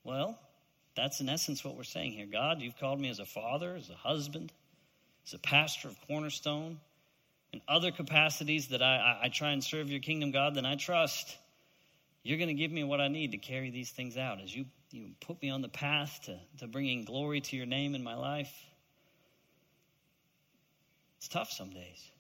Well, 0.04 0.40
that's 0.96 1.22
in 1.22 1.30
essence 1.30 1.64
what 1.64 1.78
we're 1.78 1.84
saying 1.84 2.14
here. 2.14 2.26
God, 2.26 2.62
you've 2.62 2.78
called 2.80 3.00
me 3.00 3.10
as 3.10 3.20
a 3.20 3.26
father, 3.26 3.76
as 3.76 3.90
a 3.90 3.96
husband, 3.96 4.52
as 5.28 5.34
a 5.34 5.40
pastor 5.40 5.90
of 5.90 5.96
Cornerstone, 6.08 6.80
in 7.54 7.62
other 7.68 7.92
capacities 7.92 8.70
that 8.70 8.82
I, 8.82 9.20
I, 9.22 9.26
I 9.26 9.30
try 9.30 9.52
and 9.52 9.64
serve 9.64 9.90
your 9.90 10.00
kingdom, 10.00 10.32
God, 10.32 10.56
then 10.56 10.66
I 10.66 10.76
trust 10.76 11.38
you're 12.24 12.38
going 12.38 12.50
to 12.50 12.54
give 12.54 12.72
me 12.72 12.84
what 12.84 13.02
I 13.02 13.08
need 13.08 13.32
to 13.32 13.38
carry 13.38 13.72
these 13.72 13.90
things 13.90 14.16
out 14.16 14.42
as 14.42 14.56
you, 14.56 14.66
you 14.92 15.12
put 15.22 15.42
me 15.42 15.50
on 15.50 15.62
the 15.62 15.70
path 15.70 16.20
to, 16.26 16.38
to 16.60 16.68
bringing 16.68 17.04
glory 17.04 17.42
to 17.42 17.58
your 17.58 17.66
name 17.66 17.96
in 17.96 18.04
my 18.04 18.16
life. 18.16 18.54
It's 21.18 21.28
tough 21.28 21.52
some 21.52 21.72
days. 21.72 22.12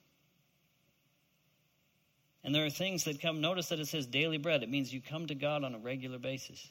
And 2.43 2.55
there 2.55 2.65
are 2.65 2.71
things 2.71 3.03
that 3.03 3.21
come, 3.21 3.41
notice 3.41 3.69
that 3.69 3.79
it 3.79 3.87
says 3.87 4.07
daily 4.07 4.39
bread. 4.39 4.63
It 4.63 4.69
means 4.69 4.91
you 4.91 5.01
come 5.01 5.27
to 5.27 5.35
God 5.35 5.63
on 5.63 5.75
a 5.75 5.79
regular 5.79 6.17
basis. 6.17 6.67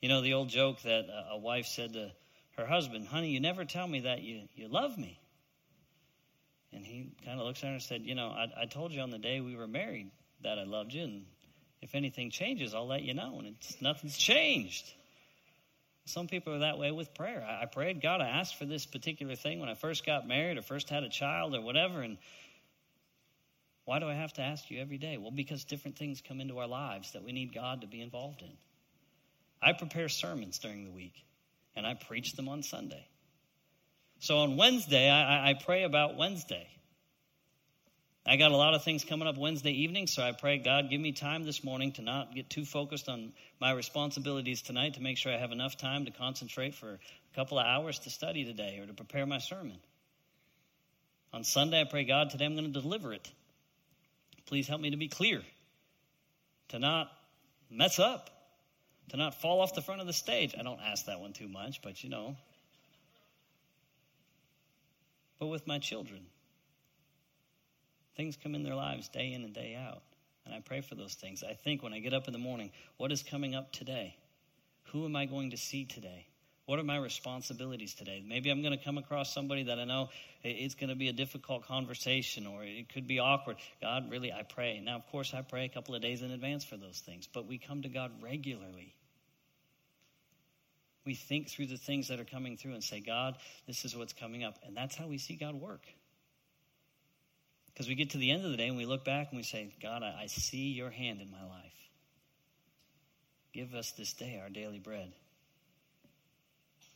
You 0.00 0.08
know, 0.08 0.22
the 0.22 0.32
old 0.32 0.48
joke 0.48 0.80
that 0.82 1.06
a 1.30 1.36
wife 1.36 1.66
said 1.66 1.92
to 1.92 2.10
her 2.56 2.66
husband, 2.66 3.06
Honey, 3.06 3.28
you 3.28 3.40
never 3.40 3.66
tell 3.66 3.86
me 3.86 4.00
that 4.00 4.22
you, 4.22 4.48
you 4.54 4.68
love 4.68 4.96
me. 4.96 5.18
And 6.72 6.84
he 6.84 7.10
kind 7.24 7.40
of 7.40 7.46
looks 7.46 7.62
at 7.62 7.66
her 7.66 7.72
and 7.72 7.82
said, 7.82 8.02
You 8.02 8.14
know, 8.14 8.28
I, 8.28 8.62
I 8.62 8.66
told 8.66 8.92
you 8.92 9.00
on 9.00 9.10
the 9.10 9.18
day 9.18 9.40
we 9.40 9.56
were 9.56 9.66
married 9.66 10.10
that 10.42 10.58
I 10.58 10.64
loved 10.64 10.92
you. 10.92 11.04
And 11.04 11.24
if 11.82 11.94
anything 11.94 12.30
changes, 12.30 12.74
I'll 12.74 12.86
let 12.86 13.02
you 13.02 13.14
know. 13.14 13.36
And 13.38 13.48
it's, 13.48 13.80
nothing's 13.80 14.16
changed. 14.16 14.92
Some 16.04 16.26
people 16.26 16.54
are 16.54 16.60
that 16.60 16.78
way 16.78 16.90
with 16.90 17.14
prayer. 17.14 17.44
I, 17.46 17.62
I 17.62 17.66
prayed, 17.66 18.00
God, 18.00 18.20
I 18.20 18.28
asked 18.28 18.56
for 18.56 18.64
this 18.64 18.86
particular 18.86 19.34
thing 19.36 19.60
when 19.60 19.68
I 19.68 19.74
first 19.74 20.06
got 20.06 20.26
married 20.26 20.58
or 20.58 20.62
first 20.62 20.88
had 20.88 21.02
a 21.02 21.08
child 21.08 21.54
or 21.54 21.60
whatever. 21.60 22.02
And 22.02 22.18
why 23.84 23.98
do 23.98 24.06
I 24.06 24.14
have 24.14 24.32
to 24.34 24.42
ask 24.42 24.70
you 24.70 24.80
every 24.80 24.98
day? 24.98 25.16
Well, 25.16 25.30
because 25.30 25.64
different 25.64 25.98
things 25.98 26.22
come 26.26 26.40
into 26.40 26.58
our 26.58 26.68
lives 26.68 27.12
that 27.12 27.24
we 27.24 27.32
need 27.32 27.54
God 27.54 27.80
to 27.80 27.86
be 27.86 28.00
involved 28.00 28.42
in. 28.42 28.52
I 29.62 29.72
prepare 29.72 30.08
sermons 30.08 30.58
during 30.58 30.84
the 30.84 30.90
week, 30.90 31.14
and 31.76 31.86
I 31.86 31.94
preach 31.94 32.32
them 32.32 32.48
on 32.48 32.62
Sunday. 32.62 33.06
So 34.20 34.38
on 34.38 34.58
Wednesday, 34.58 35.08
I, 35.08 35.50
I 35.50 35.54
pray 35.54 35.84
about 35.84 36.16
Wednesday. 36.16 36.68
I 38.26 38.36
got 38.36 38.52
a 38.52 38.56
lot 38.56 38.74
of 38.74 38.84
things 38.84 39.02
coming 39.02 39.26
up 39.26 39.38
Wednesday 39.38 39.70
evening, 39.72 40.06
so 40.06 40.22
I 40.22 40.32
pray, 40.32 40.58
God, 40.58 40.90
give 40.90 41.00
me 41.00 41.12
time 41.12 41.44
this 41.44 41.64
morning 41.64 41.92
to 41.92 42.02
not 42.02 42.34
get 42.34 42.50
too 42.50 42.66
focused 42.66 43.08
on 43.08 43.32
my 43.62 43.72
responsibilities 43.72 44.60
tonight 44.60 44.94
to 44.94 45.00
make 45.00 45.16
sure 45.16 45.32
I 45.32 45.38
have 45.38 45.52
enough 45.52 45.78
time 45.78 46.04
to 46.04 46.10
concentrate 46.10 46.74
for 46.74 46.90
a 46.90 47.34
couple 47.34 47.58
of 47.58 47.64
hours 47.64 47.98
to 48.00 48.10
study 48.10 48.44
today 48.44 48.78
or 48.78 48.86
to 48.86 48.92
prepare 48.92 49.24
my 49.24 49.38
sermon. 49.38 49.78
On 51.32 51.42
Sunday, 51.42 51.80
I 51.80 51.84
pray, 51.84 52.04
God, 52.04 52.28
today 52.28 52.44
I'm 52.44 52.54
going 52.54 52.70
to 52.70 52.80
deliver 52.80 53.14
it. 53.14 53.26
Please 54.44 54.68
help 54.68 54.82
me 54.82 54.90
to 54.90 54.98
be 54.98 55.08
clear, 55.08 55.40
to 56.68 56.78
not 56.78 57.10
mess 57.70 57.98
up, 57.98 58.28
to 59.08 59.16
not 59.16 59.40
fall 59.40 59.62
off 59.62 59.74
the 59.74 59.82
front 59.82 60.02
of 60.02 60.06
the 60.06 60.12
stage. 60.12 60.54
I 60.58 60.62
don't 60.62 60.80
ask 60.80 61.06
that 61.06 61.20
one 61.20 61.32
too 61.32 61.48
much, 61.48 61.80
but 61.80 62.04
you 62.04 62.10
know. 62.10 62.36
But 65.40 65.46
with 65.46 65.66
my 65.66 65.78
children, 65.78 66.20
things 68.16 68.36
come 68.40 68.54
in 68.54 68.62
their 68.62 68.76
lives 68.76 69.08
day 69.08 69.32
in 69.32 69.42
and 69.42 69.54
day 69.54 69.74
out. 69.74 70.02
And 70.44 70.54
I 70.54 70.60
pray 70.60 70.82
for 70.82 70.94
those 70.94 71.14
things. 71.14 71.42
I 71.42 71.54
think 71.54 71.82
when 71.82 71.92
I 71.92 71.98
get 71.98 72.14
up 72.14 72.26
in 72.26 72.32
the 72.32 72.38
morning, 72.38 72.70
what 72.98 73.10
is 73.10 73.22
coming 73.22 73.54
up 73.54 73.72
today? 73.72 74.16
Who 74.92 75.04
am 75.06 75.16
I 75.16 75.24
going 75.24 75.50
to 75.50 75.56
see 75.56 75.86
today? 75.86 76.26
What 76.66 76.78
are 76.78 76.84
my 76.84 76.98
responsibilities 76.98 77.94
today? 77.94 78.22
Maybe 78.24 78.50
I'm 78.50 78.62
going 78.62 78.76
to 78.76 78.84
come 78.84 78.98
across 78.98 79.32
somebody 79.32 79.64
that 79.64 79.78
I 79.78 79.84
know 79.84 80.10
it's 80.44 80.74
going 80.74 80.90
to 80.90 80.94
be 80.94 81.08
a 81.08 81.12
difficult 81.12 81.66
conversation 81.66 82.46
or 82.46 82.62
it 82.62 82.92
could 82.92 83.06
be 83.06 83.18
awkward. 83.18 83.56
God, 83.80 84.10
really, 84.10 84.32
I 84.32 84.42
pray. 84.42 84.80
Now, 84.80 84.96
of 84.96 85.06
course, 85.10 85.32
I 85.34 85.42
pray 85.42 85.64
a 85.64 85.68
couple 85.68 85.94
of 85.94 86.02
days 86.02 86.22
in 86.22 86.30
advance 86.30 86.64
for 86.64 86.76
those 86.76 87.00
things, 87.00 87.26
but 87.26 87.46
we 87.46 87.58
come 87.58 87.82
to 87.82 87.88
God 87.88 88.12
regularly. 88.22 88.94
We 91.04 91.14
think 91.14 91.48
through 91.48 91.66
the 91.66 91.78
things 91.78 92.08
that 92.08 92.20
are 92.20 92.24
coming 92.24 92.56
through 92.56 92.74
and 92.74 92.84
say, 92.84 93.00
God, 93.00 93.36
this 93.66 93.84
is 93.84 93.96
what's 93.96 94.12
coming 94.12 94.44
up. 94.44 94.58
And 94.66 94.76
that's 94.76 94.94
how 94.94 95.06
we 95.06 95.18
see 95.18 95.34
God 95.34 95.54
work. 95.54 95.82
Because 97.66 97.88
we 97.88 97.94
get 97.94 98.10
to 98.10 98.18
the 98.18 98.30
end 98.30 98.44
of 98.44 98.50
the 98.50 98.56
day 98.56 98.68
and 98.68 98.76
we 98.76 98.84
look 98.84 99.04
back 99.04 99.28
and 99.30 99.38
we 99.38 99.42
say, 99.42 99.72
God, 99.80 100.02
I, 100.02 100.22
I 100.22 100.26
see 100.26 100.68
your 100.68 100.90
hand 100.90 101.20
in 101.20 101.30
my 101.30 101.42
life. 101.42 101.72
Give 103.52 103.74
us 103.74 103.92
this 103.92 104.12
day 104.12 104.38
our 104.42 104.50
daily 104.50 104.78
bread. 104.78 105.12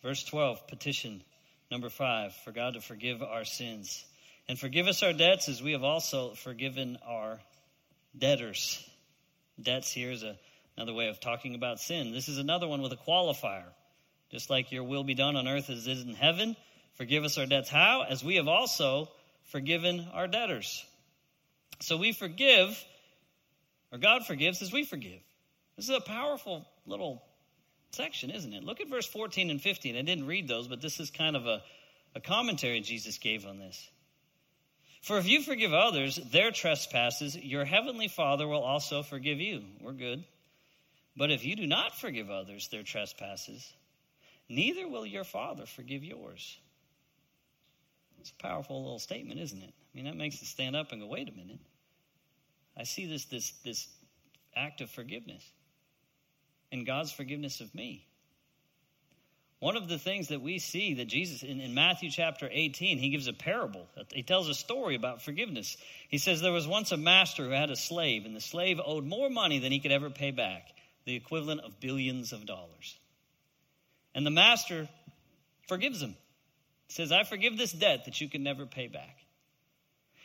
Verse 0.02 0.22
12, 0.24 0.68
petition 0.68 1.22
number 1.70 1.88
5 1.88 2.34
for 2.44 2.52
God 2.52 2.74
to 2.74 2.80
forgive 2.80 3.22
our 3.22 3.44
sins. 3.44 4.04
And 4.48 4.58
forgive 4.58 4.86
us 4.86 5.02
our 5.02 5.14
debts 5.14 5.48
as 5.48 5.62
we 5.62 5.72
have 5.72 5.82
also 5.82 6.34
forgiven 6.34 6.98
our 7.06 7.40
debtors. 8.16 8.86
Debts 9.60 9.90
here 9.90 10.10
is 10.10 10.22
a, 10.22 10.36
another 10.76 10.92
way 10.92 11.08
of 11.08 11.20
talking 11.20 11.54
about 11.54 11.80
sin. 11.80 12.12
This 12.12 12.28
is 12.28 12.38
another 12.38 12.68
one 12.68 12.82
with 12.82 12.92
a 12.92 12.96
qualifier. 12.96 13.64
Just 14.34 14.50
like 14.50 14.72
your 14.72 14.82
will 14.82 15.04
be 15.04 15.14
done 15.14 15.36
on 15.36 15.46
earth 15.46 15.70
as 15.70 15.86
it 15.86 15.92
is 15.92 16.02
in 16.02 16.12
heaven, 16.12 16.56
forgive 16.94 17.22
us 17.22 17.38
our 17.38 17.46
debts. 17.46 17.68
How? 17.68 18.02
As 18.02 18.24
we 18.24 18.34
have 18.34 18.48
also 18.48 19.08
forgiven 19.44 20.08
our 20.12 20.26
debtors. 20.26 20.84
So 21.78 21.96
we 21.96 22.10
forgive, 22.10 22.76
or 23.92 23.98
God 23.98 24.26
forgives 24.26 24.60
as 24.60 24.72
we 24.72 24.84
forgive. 24.84 25.20
This 25.76 25.88
is 25.88 25.96
a 25.96 26.00
powerful 26.00 26.66
little 26.84 27.22
section, 27.92 28.32
isn't 28.32 28.52
it? 28.52 28.64
Look 28.64 28.80
at 28.80 28.88
verse 28.88 29.06
14 29.06 29.50
and 29.50 29.62
15. 29.62 29.96
I 29.96 30.02
didn't 30.02 30.26
read 30.26 30.48
those, 30.48 30.66
but 30.66 30.82
this 30.82 30.98
is 30.98 31.12
kind 31.12 31.36
of 31.36 31.46
a, 31.46 31.62
a 32.16 32.20
commentary 32.20 32.80
Jesus 32.80 33.18
gave 33.18 33.46
on 33.46 33.60
this. 33.60 33.88
For 35.02 35.16
if 35.16 35.28
you 35.28 35.42
forgive 35.42 35.72
others 35.72 36.16
their 36.16 36.50
trespasses, 36.50 37.36
your 37.36 37.64
heavenly 37.64 38.08
Father 38.08 38.48
will 38.48 38.64
also 38.64 39.04
forgive 39.04 39.38
you. 39.38 39.62
We're 39.80 39.92
good. 39.92 40.24
But 41.16 41.30
if 41.30 41.44
you 41.44 41.54
do 41.54 41.68
not 41.68 41.96
forgive 41.96 42.32
others 42.32 42.66
their 42.66 42.82
trespasses, 42.82 43.72
neither 44.48 44.88
will 44.88 45.06
your 45.06 45.24
Father 45.24 45.66
forgive 45.66 46.04
yours. 46.04 46.58
It's 48.20 48.30
a 48.30 48.42
powerful 48.42 48.82
little 48.82 48.98
statement, 48.98 49.40
isn't 49.40 49.62
it? 49.62 49.72
I 49.72 49.96
mean, 49.96 50.06
that 50.06 50.16
makes 50.16 50.40
us 50.42 50.48
stand 50.48 50.74
up 50.74 50.92
and 50.92 51.00
go, 51.00 51.06
wait 51.06 51.28
a 51.28 51.32
minute. 51.32 51.60
I 52.76 52.84
see 52.84 53.06
this, 53.06 53.26
this, 53.26 53.52
this 53.64 53.88
act 54.56 54.80
of 54.80 54.90
forgiveness 54.90 55.44
and 56.72 56.86
God's 56.86 57.12
forgiveness 57.12 57.60
of 57.60 57.74
me. 57.74 58.06
One 59.60 59.76
of 59.76 59.88
the 59.88 59.98
things 59.98 60.28
that 60.28 60.42
we 60.42 60.58
see 60.58 60.94
that 60.94 61.06
Jesus, 61.06 61.42
in, 61.42 61.60
in, 61.60 61.72
Matthew 61.72 62.10
chapter 62.10 62.48
18, 62.50 62.98
he 62.98 63.10
gives 63.10 63.28
a 63.28 63.32
parable. 63.32 63.86
He 64.12 64.22
tells 64.22 64.48
a 64.48 64.54
story 64.54 64.94
about 64.94 65.22
forgiveness. 65.22 65.76
He 66.08 66.18
says, 66.18 66.40
There 66.40 66.52
was 66.52 66.66
once 66.66 66.92
a 66.92 66.96
master 66.96 67.44
who 67.44 67.50
had 67.50 67.70
a 67.70 67.76
slave, 67.76 68.26
and 68.26 68.36
the 68.36 68.40
slave 68.40 68.80
owed 68.84 69.04
more 69.04 69.30
money 69.30 69.60
than 69.60 69.72
he 69.72 69.80
could 69.80 69.92
ever 69.92 70.10
pay 70.10 70.32
back, 70.32 70.68
the 71.06 71.14
equivalent 71.14 71.60
of 71.60 71.80
billions 71.80 72.32
of 72.32 72.44
dollars. 72.44 72.98
And 74.14 74.24
the 74.24 74.30
master 74.30 74.88
forgives 75.68 76.00
him. 76.00 76.16
He 76.86 76.92
says, 76.92 77.12
I 77.12 77.24
forgive 77.24 77.56
this 77.56 77.72
debt 77.72 78.04
that 78.04 78.20
you 78.20 78.28
can 78.28 78.42
never 78.42 78.66
pay 78.66 78.86
back. 78.86 79.16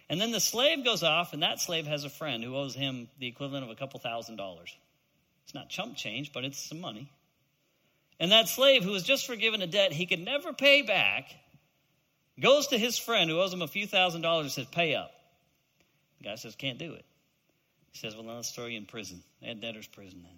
And 0.10 0.20
then 0.20 0.32
the 0.32 0.40
slave 0.40 0.84
goes 0.84 1.04
off, 1.04 1.34
and 1.34 1.44
that 1.44 1.60
slave 1.60 1.86
has 1.86 2.04
a 2.04 2.10
friend 2.10 2.44
who 2.44 2.56
owes 2.56 2.76
him 2.76 3.08
the 3.20 3.28
equivalent 3.28 3.64
of 3.64 3.70
a 3.70 3.76
couple 3.76 4.00
thousand 4.00 4.38
dollars. 4.38 4.76
It's 5.46 5.54
not 5.54 5.70
chump 5.70 5.96
change, 5.96 6.34
but 6.34 6.44
it's 6.44 6.60
some 6.60 6.82
money. 6.82 7.10
And 8.20 8.32
that 8.32 8.50
slave 8.50 8.84
who 8.84 8.92
was 8.92 9.04
just 9.04 9.26
forgiven 9.26 9.62
a 9.62 9.68
debt 9.68 9.94
he 9.94 10.06
could 10.06 10.20
never 10.20 10.52
pay 10.52 10.82
back 10.82 11.32
goes 12.40 12.68
to 12.68 12.78
his 12.78 12.98
friend 12.98 13.30
who 13.30 13.40
owes 13.40 13.54
him 13.54 13.62
a 13.62 13.68
few 13.68 13.88
thousand 13.88 14.22
dollars 14.22 14.46
and 14.46 14.52
says, 14.52 14.66
Pay 14.66 14.96
up. 14.96 15.12
The 16.20 16.26
guy 16.26 16.36
says, 16.36 16.56
Can't 16.56 16.80
do 16.80 16.94
it. 16.94 17.06
He 17.92 18.00
says, 18.00 18.16
Well, 18.16 18.24
then 18.24 18.36
let's 18.36 18.52
throw 18.52 18.66
you 18.66 18.78
in 18.78 18.86
prison. 18.86 19.24
They 19.42 19.48
had 19.48 19.62
debtor's 19.62 19.88
prison 19.88 20.22
then. 20.24 20.38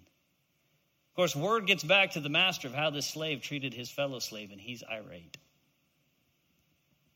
Of 1.12 1.16
course, 1.16 1.36
word 1.36 1.66
gets 1.66 1.84
back 1.84 2.12
to 2.12 2.20
the 2.20 2.30
master 2.30 2.68
of 2.68 2.74
how 2.74 2.88
this 2.88 3.06
slave 3.06 3.42
treated 3.42 3.74
his 3.74 3.90
fellow 3.90 4.18
slave, 4.18 4.50
and 4.50 4.58
he's 4.60 4.82
irate. 4.90 5.36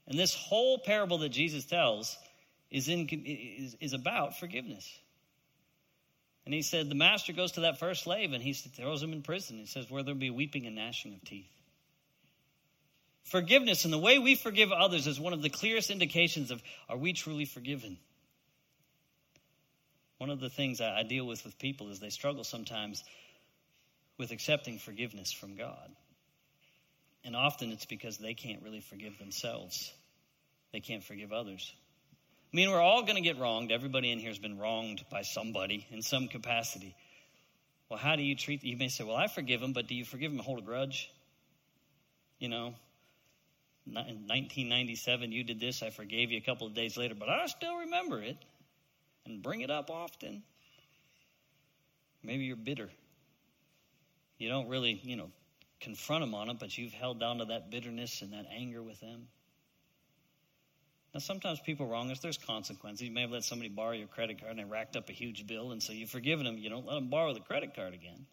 And 0.06 0.18
this 0.18 0.34
whole 0.34 0.78
parable 0.78 1.18
that 1.18 1.30
Jesus 1.30 1.64
tells 1.64 2.16
is, 2.70 2.88
in, 2.88 3.08
is, 3.08 3.74
is 3.80 3.94
about 3.94 4.38
forgiveness. 4.38 4.86
And 6.44 6.54
he 6.54 6.62
said, 6.62 6.88
the 6.88 6.94
master 6.94 7.32
goes 7.32 7.52
to 7.52 7.62
that 7.62 7.78
first 7.78 8.04
slave 8.04 8.32
and 8.32 8.42
he 8.42 8.52
throws 8.52 9.02
him 9.02 9.12
in 9.12 9.22
prison. 9.22 9.58
He 9.58 9.66
says, 9.66 9.90
where 9.90 10.04
there'll 10.04 10.18
be 10.18 10.30
weeping 10.30 10.66
and 10.66 10.76
gnashing 10.76 11.12
of 11.14 11.24
teeth. 11.24 11.50
Forgiveness 13.24 13.84
and 13.84 13.92
the 13.92 13.98
way 13.98 14.20
we 14.20 14.36
forgive 14.36 14.70
others 14.70 15.08
is 15.08 15.18
one 15.18 15.32
of 15.32 15.42
the 15.42 15.50
clearest 15.50 15.90
indications 15.90 16.52
of 16.52 16.62
are 16.88 16.96
we 16.96 17.12
truly 17.12 17.46
forgiven? 17.46 17.98
One 20.18 20.30
of 20.30 20.38
the 20.38 20.48
things 20.48 20.80
I 20.80 21.02
deal 21.02 21.26
with 21.26 21.44
with 21.44 21.58
people 21.58 21.90
is 21.90 21.98
they 21.98 22.10
struggle 22.10 22.44
sometimes 22.44 23.02
with 24.18 24.30
accepting 24.30 24.78
forgiveness 24.78 25.32
from 25.32 25.56
God. 25.56 25.90
And 27.24 27.34
often 27.34 27.72
it's 27.72 27.86
because 27.86 28.18
they 28.18 28.34
can't 28.34 28.62
really 28.62 28.80
forgive 28.80 29.18
themselves, 29.18 29.92
they 30.72 30.80
can't 30.80 31.02
forgive 31.02 31.32
others. 31.32 31.72
I 32.52 32.56
mean, 32.56 32.70
we're 32.70 32.80
all 32.80 33.02
going 33.02 33.16
to 33.16 33.22
get 33.22 33.38
wronged. 33.38 33.72
Everybody 33.72 34.12
in 34.12 34.18
here 34.18 34.30
has 34.30 34.38
been 34.38 34.58
wronged 34.58 35.04
by 35.10 35.22
somebody 35.22 35.86
in 35.90 36.00
some 36.00 36.28
capacity. 36.28 36.94
Well, 37.88 37.98
how 37.98 38.16
do 38.16 38.22
you 38.22 38.34
treat? 38.34 38.64
You 38.64 38.76
may 38.76 38.88
say, 38.88 39.04
"Well, 39.04 39.16
I 39.16 39.26
forgive 39.26 39.60
them," 39.60 39.72
but 39.72 39.86
do 39.86 39.94
you 39.94 40.04
forgive 40.04 40.30
them 40.30 40.38
and 40.38 40.46
hold 40.46 40.58
a 40.60 40.62
grudge? 40.62 41.10
You 42.38 42.48
know, 42.48 42.74
in 43.86 43.94
1997, 43.94 45.32
you 45.32 45.44
did 45.44 45.60
this. 45.60 45.82
I 45.82 45.90
forgave 45.90 46.30
you 46.30 46.38
a 46.38 46.40
couple 46.40 46.66
of 46.66 46.74
days 46.74 46.96
later, 46.96 47.14
but 47.14 47.28
I 47.28 47.46
still 47.46 47.76
remember 47.78 48.22
it 48.22 48.36
and 49.24 49.42
bring 49.42 49.60
it 49.60 49.70
up 49.70 49.90
often. 49.90 50.42
Maybe 52.22 52.44
you're 52.44 52.56
bitter. 52.56 52.90
You 54.38 54.48
don't 54.48 54.68
really, 54.68 55.00
you 55.02 55.16
know, 55.16 55.30
confront 55.80 56.22
them 56.22 56.34
on 56.34 56.50
it, 56.50 56.58
but 56.58 56.76
you've 56.76 56.92
held 56.92 57.20
down 57.20 57.38
to 57.38 57.46
that 57.46 57.70
bitterness 57.70 58.22
and 58.22 58.32
that 58.32 58.46
anger 58.54 58.82
with 58.82 59.00
them. 59.00 59.28
Now, 61.14 61.20
sometimes 61.20 61.60
people 61.60 61.86
wrong 61.86 62.10
us. 62.10 62.18
There's 62.18 62.36
consequences. 62.36 63.06
You 63.06 63.12
may 63.12 63.22
have 63.22 63.30
let 63.30 63.44
somebody 63.44 63.70
borrow 63.70 63.92
your 63.92 64.08
credit 64.08 64.38
card 64.38 64.50
and 64.50 64.60
they 64.60 64.64
racked 64.64 64.96
up 64.96 65.08
a 65.08 65.12
huge 65.12 65.46
bill, 65.46 65.72
and 65.72 65.82
so 65.82 65.92
you've 65.92 66.10
forgiven 66.10 66.44
them. 66.44 66.58
You 66.58 66.68
don't 66.68 66.86
let 66.86 66.94
them 66.94 67.08
borrow 67.08 67.32
the 67.32 67.40
credit 67.40 67.74
card 67.74 67.94
again. 67.94 68.26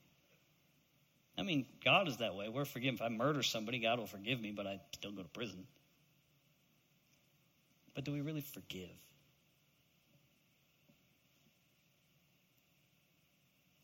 I 1.37 1.43
mean, 1.43 1.65
God 1.83 2.07
is 2.07 2.17
that 2.17 2.35
way. 2.35 2.49
We're 2.49 2.65
forgiven. 2.65 2.95
If 2.95 3.01
I 3.01 3.09
murder 3.09 3.41
somebody, 3.41 3.79
God 3.79 3.99
will 3.99 4.05
forgive 4.05 4.39
me, 4.39 4.51
but 4.51 4.67
I 4.67 4.79
still 4.91 5.11
go 5.11 5.23
to 5.23 5.29
prison. 5.29 5.65
But 7.95 8.03
do 8.03 8.11
we 8.11 8.21
really 8.21 8.41
forgive? 8.41 8.89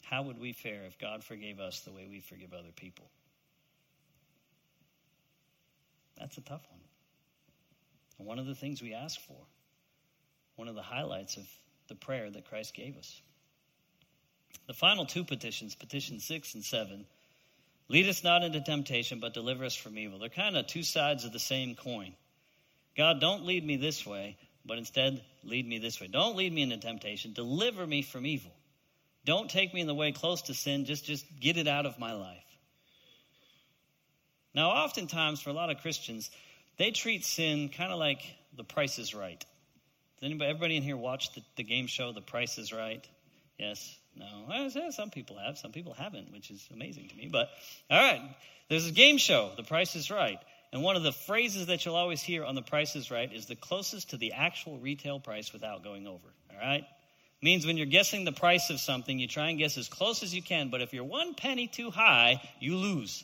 How 0.10 0.24
would 0.24 0.39
we 0.39 0.54
fare 0.54 0.86
if 0.88 0.98
God 0.98 1.24
forgave 1.24 1.60
us 1.60 1.82
the 1.82 1.91
way 1.91 2.08
we 2.10 2.19
forgive 2.19 2.52
other 2.52 2.72
people? 2.76 3.06
That's 6.17 6.36
a 6.36 6.41
tough 6.41 6.65
one. 6.72 6.80
And 8.17 8.28
one 8.28 8.39
of 8.39 8.48
the 8.48 8.56
things 8.56 8.82
we 8.82 8.95
ask 8.95 9.19
for, 9.22 9.38
one 10.56 10.67
of 10.67 10.74
the 10.74 10.82
highlights 10.82 11.38
of 11.38 11.48
the 11.89 11.95
prayer 11.95 12.28
that 12.28 12.50
Christ 12.50 12.74
gave 12.74 12.98
us. 12.98 13.22
The 14.65 14.74
final 14.74 15.06
two 15.06 15.24
petitions, 15.24 15.76
petition 15.76 16.19
six 16.19 16.56
and 16.56 16.63
seven, 16.63 17.06
lead 17.88 18.10
us 18.10 18.24
not 18.24 18.43
into 18.43 18.62
temptation, 18.62 19.19
but 19.19 19.36
deliver 19.36 19.63
us 19.63 19.76
from 19.76 19.95
evil. 20.00 20.17
They're 20.17 20.30
kind 20.30 20.58
of 20.58 20.65
two 20.65 20.84
sides 20.84 21.24
of 21.24 21.34
the 21.34 21.39
same 21.39 21.76
coin. 21.76 22.15
God, 22.98 23.22
don't 23.22 23.45
lead 23.45 23.63
me 23.63 23.78
this 23.78 24.08
way, 24.08 24.38
but 24.65 24.80
instead 24.80 25.22
lead 25.43 25.67
me 25.67 25.78
this 25.78 26.02
way. 26.02 26.08
Don't 26.08 26.36
lead 26.36 26.52
me 26.52 26.63
into 26.63 26.78
temptation. 26.78 27.34
Deliver 27.34 27.86
me 27.86 28.02
from 28.02 28.26
evil. 28.26 28.52
Don't 29.30 29.48
take 29.48 29.76
me 29.76 29.82
in 29.82 29.86
the 29.86 29.94
way 29.94 30.12
close 30.12 30.42
to 30.44 30.56
sin. 30.56 30.86
Just, 30.86 31.06
just 31.06 31.24
get 31.39 31.58
it 31.58 31.68
out 31.68 31.86
of 31.86 32.00
my 32.00 32.13
life. 32.13 32.44
Now, 34.56 34.72
oftentimes, 34.72 35.39
for 35.39 35.52
a 35.52 35.54
lot 35.54 35.70
of 35.70 35.78
Christians, 35.84 36.32
they 36.78 36.89
treat 36.89 37.24
sin 37.24 37.70
kind 37.70 37.94
of 37.94 38.00
like 38.00 38.24
the 38.58 38.63
price 38.63 38.98
is 38.98 39.13
right. 39.13 39.39
Does 40.20 40.26
anybody, 40.26 40.50
everybody 40.50 40.78
in 40.78 40.82
here 40.82 40.98
watch 40.98 41.32
the, 41.36 41.44
the 41.58 41.63
game 41.63 41.86
show 41.86 42.12
The 42.12 42.22
Price 42.22 42.58
is 42.58 42.74
Right? 42.74 43.08
Yes? 43.60 43.96
No? 44.15 44.26
Well, 44.50 44.72
some 44.89 45.12
people 45.12 45.38
have, 45.38 45.60
some 45.60 45.74
people 45.74 45.94
haven't, 45.94 46.32
which 46.34 46.50
is 46.50 46.68
amazing 46.74 47.10
to 47.10 47.15
me. 47.15 47.30
But, 47.32 47.50
all 47.92 48.02
right, 48.02 48.36
there's 48.68 48.88
a 48.88 48.92
game 48.92 49.20
show, 49.20 49.52
The 49.56 49.63
Price 49.63 49.96
is 49.96 50.10
Right. 50.10 50.39
And 50.74 50.82
one 50.82 50.96
of 50.96 51.04
the 51.04 51.13
phrases 51.13 51.68
that 51.68 51.86
you'll 51.86 51.96
always 51.96 52.24
hear 52.24 52.44
on 52.44 52.56
The 52.56 52.63
Price 52.63 52.96
is 52.96 53.12
Right 53.12 53.32
is 53.32 53.46
the 53.46 53.56
closest 53.56 54.10
to 54.10 54.18
the 54.18 54.34
actual 54.34 54.80
retail 54.80 55.20
price 55.20 55.54
without 55.54 55.84
going 55.84 56.08
over. 56.08 56.34
All 56.52 56.60
right? 56.60 56.84
Means 57.41 57.65
when 57.65 57.78
you're 57.78 57.86
guessing 57.86 58.25
the 58.25 58.34
price 58.34 58.69
of 58.69 58.80
something, 58.80 59.17
you 59.17 59.28
try 59.28 59.49
and 59.49 59.58
guess 59.58 59.78
as 59.78 59.88
close 59.88 60.23
as 60.23 60.36
you 60.36 60.41
can, 60.41 60.69
but 60.69 60.82
if 60.82 60.93
you're 60.93 61.06
one 61.06 61.36
penny 61.36 61.67
too 61.67 61.89
high, 61.89 62.41
you 62.60 62.75
lose. 62.75 63.23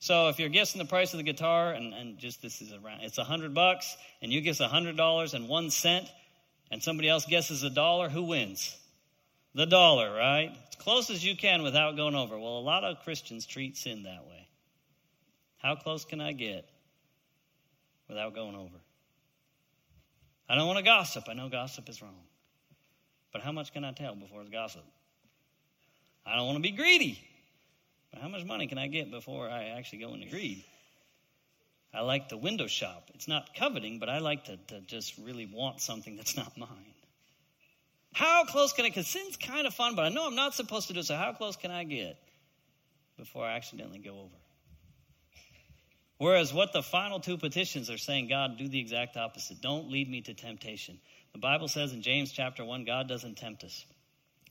So 0.00 0.28
if 0.30 0.40
you're 0.40 0.48
guessing 0.48 0.80
the 0.80 0.84
price 0.84 1.14
of 1.14 1.18
the 1.18 1.22
guitar, 1.22 1.72
and, 1.72 1.94
and 1.94 2.18
just 2.18 2.42
this 2.42 2.60
is 2.60 2.72
around, 2.72 3.02
it's 3.02 3.18
a 3.18 3.24
hundred 3.24 3.54
bucks, 3.54 3.96
and 4.20 4.32
you 4.32 4.40
guess 4.40 4.58
a 4.58 4.66
hundred 4.66 4.96
dollars 4.96 5.32
and 5.32 5.48
one 5.48 5.70
cent, 5.70 6.10
and 6.72 6.82
somebody 6.82 7.08
else 7.08 7.24
guesses 7.24 7.62
a 7.62 7.70
dollar, 7.70 8.08
who 8.08 8.24
wins? 8.24 8.76
The 9.54 9.66
dollar, 9.66 10.12
right? 10.12 10.50
As 10.70 10.74
close 10.76 11.08
as 11.10 11.24
you 11.24 11.36
can 11.36 11.62
without 11.62 11.94
going 11.94 12.16
over. 12.16 12.36
Well, 12.36 12.58
a 12.58 12.60
lot 12.60 12.82
of 12.82 13.04
Christians 13.04 13.46
treat 13.46 13.76
sin 13.76 14.02
that 14.02 14.26
way. 14.26 14.48
How 15.58 15.76
close 15.76 16.04
can 16.04 16.20
I 16.20 16.32
get 16.32 16.68
without 18.08 18.34
going 18.34 18.56
over? 18.56 18.76
I 20.48 20.56
don't 20.56 20.66
want 20.66 20.78
to 20.78 20.84
gossip. 20.84 21.24
I 21.28 21.34
know 21.34 21.48
gossip 21.48 21.88
is 21.88 22.02
wrong. 22.02 22.24
But 23.32 23.42
how 23.42 23.52
much 23.52 23.72
can 23.72 23.84
I 23.84 23.92
tell 23.92 24.14
before 24.14 24.42
it's 24.42 24.50
gossip? 24.50 24.84
I 26.26 26.36
don't 26.36 26.46
want 26.46 26.56
to 26.56 26.62
be 26.62 26.70
greedy. 26.70 27.18
But 28.12 28.20
how 28.20 28.28
much 28.28 28.44
money 28.44 28.66
can 28.66 28.78
I 28.78 28.86
get 28.88 29.10
before 29.10 29.48
I 29.48 29.70
actually 29.76 30.00
go 30.00 30.14
into 30.14 30.28
greed? 30.28 30.64
I 31.94 32.00
like 32.00 32.28
to 32.28 32.36
window 32.36 32.66
shop. 32.66 33.10
It's 33.14 33.28
not 33.28 33.54
coveting, 33.54 33.98
but 33.98 34.08
I 34.08 34.18
like 34.18 34.44
to, 34.44 34.56
to 34.68 34.80
just 34.82 35.18
really 35.18 35.46
want 35.46 35.80
something 35.80 36.16
that's 36.16 36.36
not 36.36 36.56
mine. 36.56 36.68
How 38.14 38.44
close 38.44 38.72
can 38.72 38.84
I? 38.84 38.88
Because 38.88 39.06
sin's 39.06 39.36
kind 39.36 39.66
of 39.66 39.74
fun, 39.74 39.94
but 39.94 40.04
I 40.04 40.10
know 40.10 40.26
I'm 40.26 40.34
not 40.34 40.54
supposed 40.54 40.88
to 40.88 40.94
do 40.94 41.00
it, 41.00 41.06
so 41.06 41.16
how 41.16 41.32
close 41.32 41.56
can 41.56 41.70
I 41.70 41.84
get 41.84 42.18
before 43.16 43.44
I 43.44 43.56
accidentally 43.56 43.98
go 43.98 44.12
over? 44.20 44.36
Whereas 46.18 46.52
what 46.52 46.72
the 46.72 46.82
final 46.82 47.20
two 47.20 47.36
petitions 47.36 47.90
are 47.90 47.98
saying, 47.98 48.28
God, 48.28 48.56
do 48.56 48.68
the 48.68 48.78
exact 48.78 49.16
opposite. 49.16 49.60
Don't 49.60 49.90
lead 49.90 50.08
me 50.08 50.20
to 50.22 50.34
temptation. 50.34 50.98
The 51.32 51.38
Bible 51.38 51.68
says 51.68 51.92
in 51.92 52.02
James 52.02 52.32
chapter 52.32 52.64
1, 52.64 52.84
God 52.84 53.08
doesn't 53.08 53.36
tempt 53.36 53.64
us. 53.64 53.84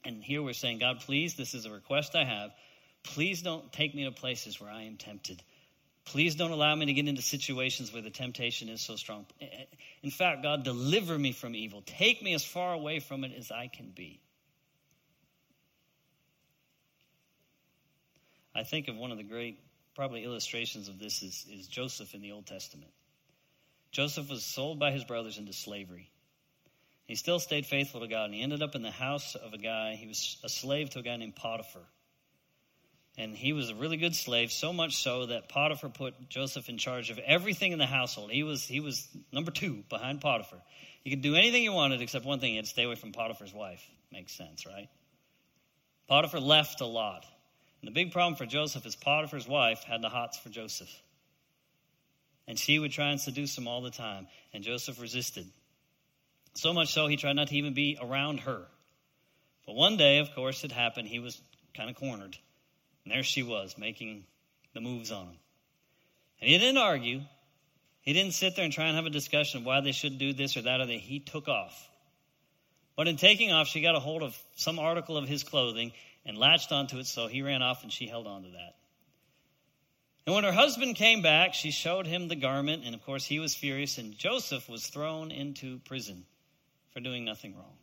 And 0.04 0.24
here 0.24 0.42
we're 0.42 0.54
saying, 0.54 0.80
God, 0.80 1.02
please, 1.02 1.36
this 1.36 1.54
is 1.54 1.66
a 1.66 1.72
request 1.72 2.16
I 2.16 2.24
have. 2.24 2.52
Please 3.04 3.42
don't 3.42 3.72
take 3.72 3.94
me 3.94 4.06
to 4.06 4.12
places 4.12 4.60
where 4.60 4.70
I 4.70 4.84
am 4.84 4.98
tempted. 4.98 5.42
Please 6.06 6.36
don't 6.36 6.52
allow 6.52 6.76
me 6.76 6.88
to 6.88 6.94
get 6.94 7.08
into 7.08 7.22
situations 7.22 7.94
where 7.94 8.02
the 8.02 8.10
temptation 8.10 8.70
is 8.70 8.82
so 8.82 8.96
strong. 8.96 9.26
In 10.02 10.10
fact, 10.10 10.42
God, 10.42 10.64
deliver 10.64 11.18
me 11.18 11.32
from 11.32 11.56
evil. 11.56 11.84
Take 11.86 12.24
me 12.24 12.34
as 12.34 12.44
far 12.44 12.74
away 12.74 13.00
from 13.00 13.24
it 13.24 13.32
as 13.38 13.52
I 13.52 13.68
can 13.68 13.92
be. 13.96 14.20
I 18.56 18.64
think 18.64 18.88
of 18.88 18.98
one 18.98 19.12
of 19.12 19.18
the 19.18 19.24
great 19.24 19.60
probably 19.96 20.24
illustrations 20.24 20.90
of 20.90 21.00
this 21.00 21.22
is, 21.22 21.46
is 21.52 21.68
Joseph 21.68 22.14
in 22.14 22.22
the 22.22 22.32
Old 22.32 22.48
Testament. 22.48 22.92
Joseph 23.92 24.30
was 24.30 24.44
sold 24.44 24.80
by 24.80 24.92
his 24.92 25.04
brothers 25.04 25.38
into 25.38 25.54
slavery. 25.54 26.10
He 27.06 27.16
still 27.16 27.40
stayed 27.40 27.66
faithful 27.66 28.02
to 28.02 28.08
God, 28.08 28.26
and 28.26 28.34
he 28.34 28.42
ended 28.42 28.62
up 28.62 28.76
in 28.76 28.82
the 28.82 28.92
house 28.92 29.36
of 29.36 29.54
a 29.54 29.58
guy. 29.58 29.96
He 29.96 30.08
was 30.08 30.38
a 30.44 30.50
slave 30.50 30.92
to 30.92 31.00
a 31.00 31.02
guy 31.02 31.18
named 31.18 31.36
Potiphar. 31.36 31.82
And 33.18 33.36
he 33.36 33.52
was 33.52 33.70
a 33.70 33.76
really 33.76 33.98
good 33.98 34.16
slave, 34.16 34.52
so 34.52 34.72
much 34.72 35.04
so 35.04 35.26
that 35.26 35.50
Potiphar 35.50 35.90
put 35.90 36.30
Joseph 36.30 36.70
in 36.70 36.78
charge 36.78 37.10
of 37.10 37.20
everything 37.20 37.74
in 37.74 37.80
the 37.80 37.86
household. 37.86 38.32
He 38.32 38.44
was, 38.44 38.64
he 38.64 38.80
was 38.80 39.08
number 39.34 39.52
two 39.52 39.84
behind 39.90 40.22
Potiphar. 40.22 40.60
He 41.04 41.10
could 41.10 41.22
do 41.22 41.36
anything 41.36 41.64
he 41.64 41.70
wanted 41.70 42.02
except 42.02 42.26
one 42.26 42.40
thing 42.40 42.52
he 42.52 42.56
had 42.56 42.66
to 42.66 42.72
stay 42.72 42.84
away 42.84 42.96
from 42.96 43.12
Potiphar's 43.12 43.54
wife. 43.54 43.84
Makes 44.12 44.34
sense, 44.34 44.66
right? 44.66 44.88
Potiphar 46.08 46.40
left 46.40 46.82
a 46.82 46.86
lot. 46.86 47.26
And 47.82 47.88
the 47.88 47.94
big 47.94 48.12
problem 48.12 48.36
for 48.36 48.46
Joseph 48.46 48.86
is 48.86 48.96
Potiphar's 48.96 49.48
wife 49.48 49.84
had 49.84 50.02
the 50.02 50.10
hots 50.10 50.38
for 50.38 50.50
Joseph. 50.50 50.92
And 52.48 52.58
she 52.58 52.80
would 52.80 52.92
try 52.92 53.10
and 53.10 53.20
seduce 53.20 53.58
him 53.58 53.68
all 53.68 53.82
the 53.82 53.92
time. 53.92 54.28
And 54.54 54.64
Joseph 54.64 55.02
resisted. 55.02 55.48
So 56.54 56.74
much 56.74 56.94
so, 56.94 57.08
he 57.08 57.16
tried 57.16 57.34
not 57.34 57.48
to 57.48 57.56
even 57.56 57.74
be 57.74 57.98
around 58.02 58.42
her. 58.42 58.64
But 59.66 59.76
one 59.76 59.98
day, 59.98 60.20
of 60.20 60.34
course, 60.36 60.64
it 60.64 60.72
happened. 60.72 61.08
He 61.08 61.20
was 61.20 61.40
kind 61.76 61.90
of 61.90 61.96
cornered. 61.96 62.38
And 63.06 63.14
there 63.14 63.24
she 63.24 63.44
was, 63.44 63.78
making 63.78 64.26
the 64.74 64.82
moves 64.82 65.12
on 65.12 65.28
him. 65.28 65.38
And 66.42 66.50
he 66.50 66.58
didn't 66.58 66.78
argue. 66.78 67.22
He 68.02 68.14
didn't 68.14 68.34
sit 68.34 68.56
there 68.56 68.66
and 68.66 68.74
try 68.74 68.86
and 68.86 68.96
have 68.96 69.06
a 69.06 69.12
discussion 69.12 69.62
of 69.62 69.66
why 69.66 69.82
they 69.82 69.92
should 69.92 70.18
do 70.18 70.34
this 70.34 70.58
or 70.58 70.64
that 70.64 70.82
or 70.82 70.86
that. 70.88 70.94
He 70.94 71.20
took 71.20 71.48
off. 71.48 71.90
But 72.96 73.08
in 73.08 73.16
taking 73.16 73.52
off, 73.52 73.68
she 73.68 73.82
got 73.82 73.96
a 73.96 74.00
hold 74.00 74.24
of 74.24 74.38
some 74.56 74.80
article 74.80 75.18
of 75.18 75.28
his 75.28 75.44
clothing 75.44 75.94
and 76.26 76.38
latched 76.38 76.72
onto 76.72 76.98
it, 76.98 77.08
so 77.08 77.28
he 77.28 77.42
ran 77.42 77.62
off 77.62 77.84
and 77.84 77.92
she 77.92 78.08
held 78.08 78.28
on 78.28 78.44
to 78.44 78.50
that. 78.50 78.76
And 80.26 80.36
when 80.36 80.44
her 80.44 80.52
husband 80.52 80.96
came 80.96 81.22
back, 81.22 81.54
she 81.54 81.72
showed 81.72 82.06
him 82.06 82.28
the 82.28 82.36
garment, 82.36 82.84
and 82.86 82.94
of 82.94 83.04
course 83.04 83.26
he 83.26 83.40
was 83.40 83.56
furious, 83.56 83.98
and 83.98 84.16
Joseph 84.16 84.70
was 84.70 84.86
thrown 84.86 85.32
into 85.32 85.80
prison 85.80 86.26
for 86.92 87.00
doing 87.00 87.26
nothing 87.26 87.56
wrong. 87.56 87.78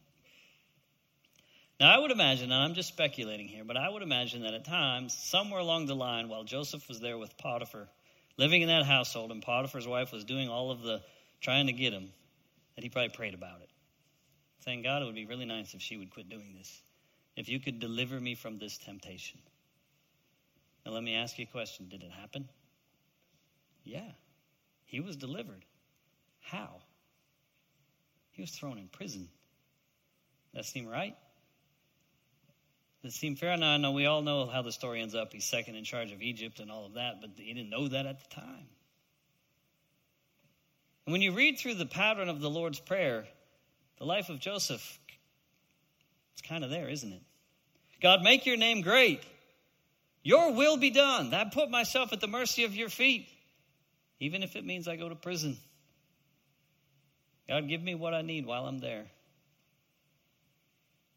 Now, 1.80 1.94
I 1.94 1.98
would 1.98 2.10
imagine, 2.10 2.50
and 2.50 2.62
I'm 2.62 2.74
just 2.74 2.88
speculating 2.88 3.46
here, 3.46 3.62
but 3.64 3.76
I 3.76 3.88
would 3.88 4.02
imagine 4.02 4.42
that 4.42 4.54
at 4.54 4.64
times, 4.64 5.14
somewhere 5.14 5.60
along 5.60 5.86
the 5.86 5.94
line, 5.94 6.28
while 6.28 6.42
Joseph 6.42 6.88
was 6.88 6.98
there 6.98 7.16
with 7.16 7.38
Potiphar, 7.38 7.88
living 8.36 8.62
in 8.62 8.68
that 8.68 8.84
household, 8.84 9.30
and 9.30 9.42
Potiphar's 9.42 9.86
wife 9.86 10.12
was 10.12 10.24
doing 10.24 10.48
all 10.48 10.70
of 10.70 10.82
the 10.82 11.00
trying 11.40 11.66
to 11.66 11.72
get 11.72 11.92
him, 11.92 12.10
that 12.74 12.82
he 12.82 12.90
probably 12.90 13.10
prayed 13.10 13.34
about 13.34 13.60
it, 13.60 13.70
saying, 14.64 14.82
God, 14.82 15.02
it 15.02 15.04
would 15.04 15.14
be 15.14 15.26
really 15.26 15.44
nice 15.44 15.74
if 15.74 15.80
she 15.80 15.96
would 15.96 16.10
quit 16.10 16.28
doing 16.28 16.54
this 16.56 16.82
if 17.38 17.48
you 17.48 17.60
could 17.60 17.78
deliver 17.78 18.18
me 18.18 18.34
from 18.34 18.58
this 18.58 18.76
temptation. 18.78 19.38
Now, 20.84 20.90
let 20.90 21.04
me 21.04 21.14
ask 21.14 21.38
you 21.38 21.46
a 21.48 21.52
question 21.52 21.88
Did 21.88 22.02
it 22.02 22.10
happen? 22.10 22.48
Yeah, 23.84 24.10
he 24.84 24.98
was 25.00 25.16
delivered. 25.16 25.64
How? 26.40 26.82
He 28.38 28.42
was 28.42 28.52
thrown 28.52 28.78
in 28.78 28.86
prison. 28.86 29.28
That 30.54 30.64
seem 30.64 30.86
right? 30.86 31.16
Does 33.02 33.12
it 33.12 33.18
seem 33.18 33.34
fair? 33.34 33.56
Now, 33.56 33.72
I 33.72 33.78
know 33.78 33.90
we 33.90 34.06
all 34.06 34.22
know 34.22 34.46
how 34.46 34.62
the 34.62 34.70
story 34.70 35.02
ends 35.02 35.16
up. 35.16 35.32
He's 35.32 35.44
second 35.44 35.74
in 35.74 35.82
charge 35.82 36.12
of 36.12 36.22
Egypt 36.22 36.60
and 36.60 36.70
all 36.70 36.86
of 36.86 36.94
that, 36.94 37.20
but 37.20 37.30
he 37.34 37.52
didn't 37.52 37.68
know 37.68 37.88
that 37.88 38.06
at 38.06 38.20
the 38.20 38.32
time. 38.32 38.68
And 41.04 41.12
when 41.12 41.20
you 41.20 41.32
read 41.32 41.58
through 41.58 41.74
the 41.74 41.84
pattern 41.84 42.28
of 42.28 42.40
the 42.40 42.48
Lord's 42.48 42.78
Prayer, 42.78 43.26
the 43.98 44.04
life 44.04 44.28
of 44.28 44.38
Joseph, 44.38 45.00
it's 46.34 46.42
kind 46.48 46.62
of 46.62 46.70
there, 46.70 46.88
isn't 46.88 47.12
it? 47.12 47.22
God, 48.00 48.22
make 48.22 48.46
your 48.46 48.56
name 48.56 48.82
great. 48.82 49.20
Your 50.22 50.52
will 50.52 50.76
be 50.76 50.90
done. 50.90 51.30
That 51.30 51.52
put 51.52 51.70
myself 51.70 52.12
at 52.12 52.20
the 52.20 52.28
mercy 52.28 52.62
of 52.62 52.76
your 52.76 52.88
feet, 52.88 53.26
even 54.20 54.44
if 54.44 54.54
it 54.54 54.64
means 54.64 54.86
I 54.86 54.94
go 54.94 55.08
to 55.08 55.16
prison. 55.16 55.58
God, 57.48 57.68
give 57.68 57.82
me 57.82 57.94
what 57.94 58.14
I 58.14 58.22
need 58.22 58.44
while 58.44 58.66
I'm 58.66 58.78
there. 58.78 59.06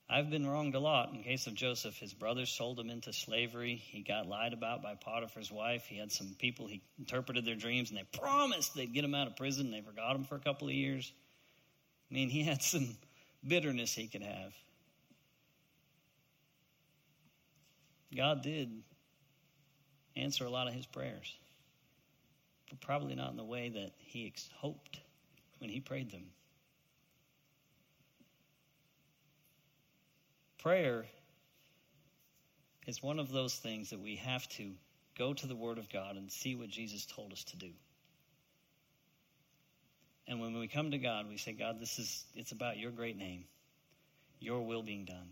I've 0.09 0.29
been 0.29 0.45
wronged 0.45 0.75
a 0.75 0.79
lot. 0.79 1.13
In 1.13 1.23
case 1.23 1.47
of 1.47 1.55
Joseph, 1.55 1.97
his 1.97 2.13
brothers 2.13 2.49
sold 2.49 2.77
him 2.79 2.89
into 2.89 3.13
slavery. 3.13 3.75
He 3.75 4.01
got 4.01 4.27
lied 4.27 4.51
about 4.51 4.83
by 4.83 4.95
Potiphar's 4.95 5.51
wife. 5.51 5.85
He 5.87 5.97
had 5.97 6.11
some 6.11 6.35
people, 6.37 6.67
he 6.67 6.81
interpreted 6.99 7.45
their 7.45 7.55
dreams, 7.55 7.89
and 7.89 7.97
they 7.97 8.03
promised 8.17 8.75
they'd 8.75 8.93
get 8.93 9.05
him 9.05 9.15
out 9.15 9.27
of 9.27 9.37
prison. 9.37 9.71
They 9.71 9.81
forgot 9.81 10.15
him 10.15 10.25
for 10.25 10.35
a 10.35 10.39
couple 10.39 10.67
of 10.67 10.73
years. 10.73 11.11
I 12.09 12.13
mean, 12.13 12.29
he 12.29 12.43
had 12.43 12.61
some 12.61 12.97
bitterness 13.47 13.93
he 13.93 14.07
could 14.07 14.23
have. 14.23 14.53
God 18.15 18.41
did 18.41 18.69
answer 20.17 20.43
a 20.43 20.49
lot 20.49 20.67
of 20.67 20.73
his 20.73 20.85
prayers, 20.85 21.33
but 22.69 22.81
probably 22.81 23.15
not 23.15 23.31
in 23.31 23.37
the 23.37 23.45
way 23.45 23.69
that 23.69 23.91
he 23.97 24.33
hoped 24.55 24.99
when 25.61 25.69
he 25.69 25.79
prayed 25.79 26.11
them. 26.11 26.25
Prayer 30.57 31.05
is 32.87 33.01
one 33.01 33.19
of 33.19 33.31
those 33.31 33.55
things 33.55 33.91
that 33.91 33.99
we 33.99 34.15
have 34.17 34.47
to 34.49 34.71
go 35.17 35.33
to 35.33 35.47
the 35.47 35.55
Word 35.55 35.77
of 35.77 35.89
God 35.89 36.17
and 36.17 36.31
see 36.31 36.55
what 36.55 36.69
Jesus 36.69 37.05
told 37.05 37.31
us 37.31 37.43
to 37.45 37.57
do. 37.57 37.69
And 40.27 40.41
when 40.41 40.57
we 40.57 40.67
come 40.67 40.91
to 40.91 40.97
God, 40.97 41.29
we 41.29 41.37
say, 41.37 41.51
God, 41.53 41.79
this 41.79 41.99
is 41.99 42.25
it's 42.35 42.51
about 42.51 42.77
your 42.77 42.91
great 42.91 43.17
name, 43.17 43.45
your 44.39 44.61
will 44.61 44.83
being 44.83 45.05
done. 45.05 45.29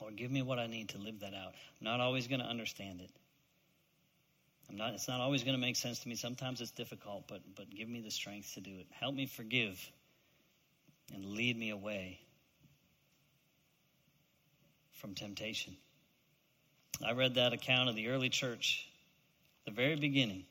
Lord, 0.00 0.16
give 0.16 0.30
me 0.30 0.42
what 0.42 0.58
I 0.58 0.66
need 0.66 0.90
to 0.90 0.98
live 0.98 1.20
that 1.20 1.34
out. 1.34 1.54
I'm 1.80 1.84
not 1.84 2.00
always 2.00 2.26
going 2.26 2.40
to 2.40 2.46
understand 2.46 3.00
it. 3.00 3.10
Not, 4.70 4.94
it's 4.94 5.08
not 5.08 5.20
always 5.20 5.44
going 5.44 5.54
to 5.56 5.60
make 5.60 5.76
sense 5.76 6.00
to 6.00 6.08
me. 6.08 6.16
Sometimes 6.16 6.60
it's 6.60 6.72
difficult, 6.72 7.24
but, 7.28 7.40
but 7.54 7.70
give 7.70 7.88
me 7.88 8.00
the 8.00 8.10
strength 8.10 8.54
to 8.54 8.60
do 8.60 8.70
it. 8.78 8.86
Help 8.90 9.14
me 9.14 9.26
forgive 9.26 9.80
and 11.14 11.24
lead 11.24 11.58
me 11.58 11.70
away 11.70 12.18
from 14.94 15.14
temptation. 15.14 15.76
I 17.06 17.12
read 17.12 17.34
that 17.34 17.52
account 17.52 17.88
of 17.88 17.94
the 17.94 18.08
early 18.08 18.28
church, 18.28 18.88
the 19.66 19.70
very 19.70 19.96
beginning. 19.96 20.44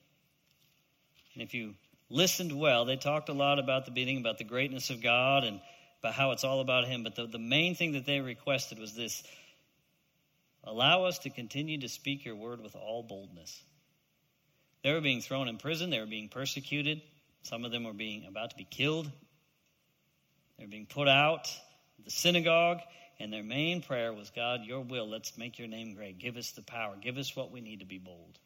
And 1.33 1.43
if 1.43 1.53
you 1.53 1.73
listened 2.09 2.57
well, 2.57 2.85
they 2.85 2.95
talked 2.95 3.29
a 3.29 3.33
lot 3.33 3.59
about 3.59 3.85
the 3.85 3.91
beginning, 3.91 4.19
about 4.19 4.37
the 4.37 4.43
greatness 4.43 4.89
of 4.89 5.01
God 5.01 5.43
and 5.43 5.59
about 5.99 6.13
how 6.13 6.31
it's 6.31 6.43
all 6.43 6.61
about 6.61 6.85
Him. 6.87 7.03
But 7.03 7.15
the, 7.15 7.25
the 7.25 7.39
main 7.39 7.75
thing 7.75 7.93
that 7.93 8.05
they 8.05 8.21
requested 8.21 8.79
was 8.79 8.93
this 8.93 9.23
allow 10.63 11.05
us 11.05 11.19
to 11.19 11.29
continue 11.29 11.81
to 11.81 11.89
speak 11.89 12.25
your 12.25 12.35
word 12.35 12.61
with 12.61 12.75
all 12.75 13.03
boldness. 13.03 13.61
They 14.85 14.93
were 14.93 15.01
being 15.01 15.21
thrown 15.21 15.47
in 15.47 15.57
prison, 15.57 15.89
they 15.89 15.99
were 15.99 16.05
being 16.05 16.29
persecuted, 16.29 17.01
some 17.41 17.65
of 17.65 17.71
them 17.71 17.85
were 17.85 17.93
being 17.93 18.27
about 18.27 18.51
to 18.51 18.55
be 18.55 18.67
killed. 18.69 19.09
They 20.59 20.65
were 20.65 20.69
being 20.69 20.85
put 20.85 21.07
out 21.07 21.49
the 22.03 22.11
synagogue, 22.11 22.81
and 23.19 23.33
their 23.33 23.41
main 23.41 23.81
prayer 23.81 24.13
was 24.13 24.29
God, 24.29 24.63
your 24.63 24.81
will, 24.81 25.09
let's 25.09 25.39
make 25.39 25.57
your 25.57 25.67
name 25.67 25.95
great. 25.95 26.19
Give 26.19 26.37
us 26.37 26.51
the 26.51 26.61
power, 26.61 26.97
give 27.01 27.17
us 27.17 27.35
what 27.35 27.49
we 27.49 27.61
need 27.61 27.79
to 27.79 27.87
be 27.87 27.97
bold. 27.97 28.37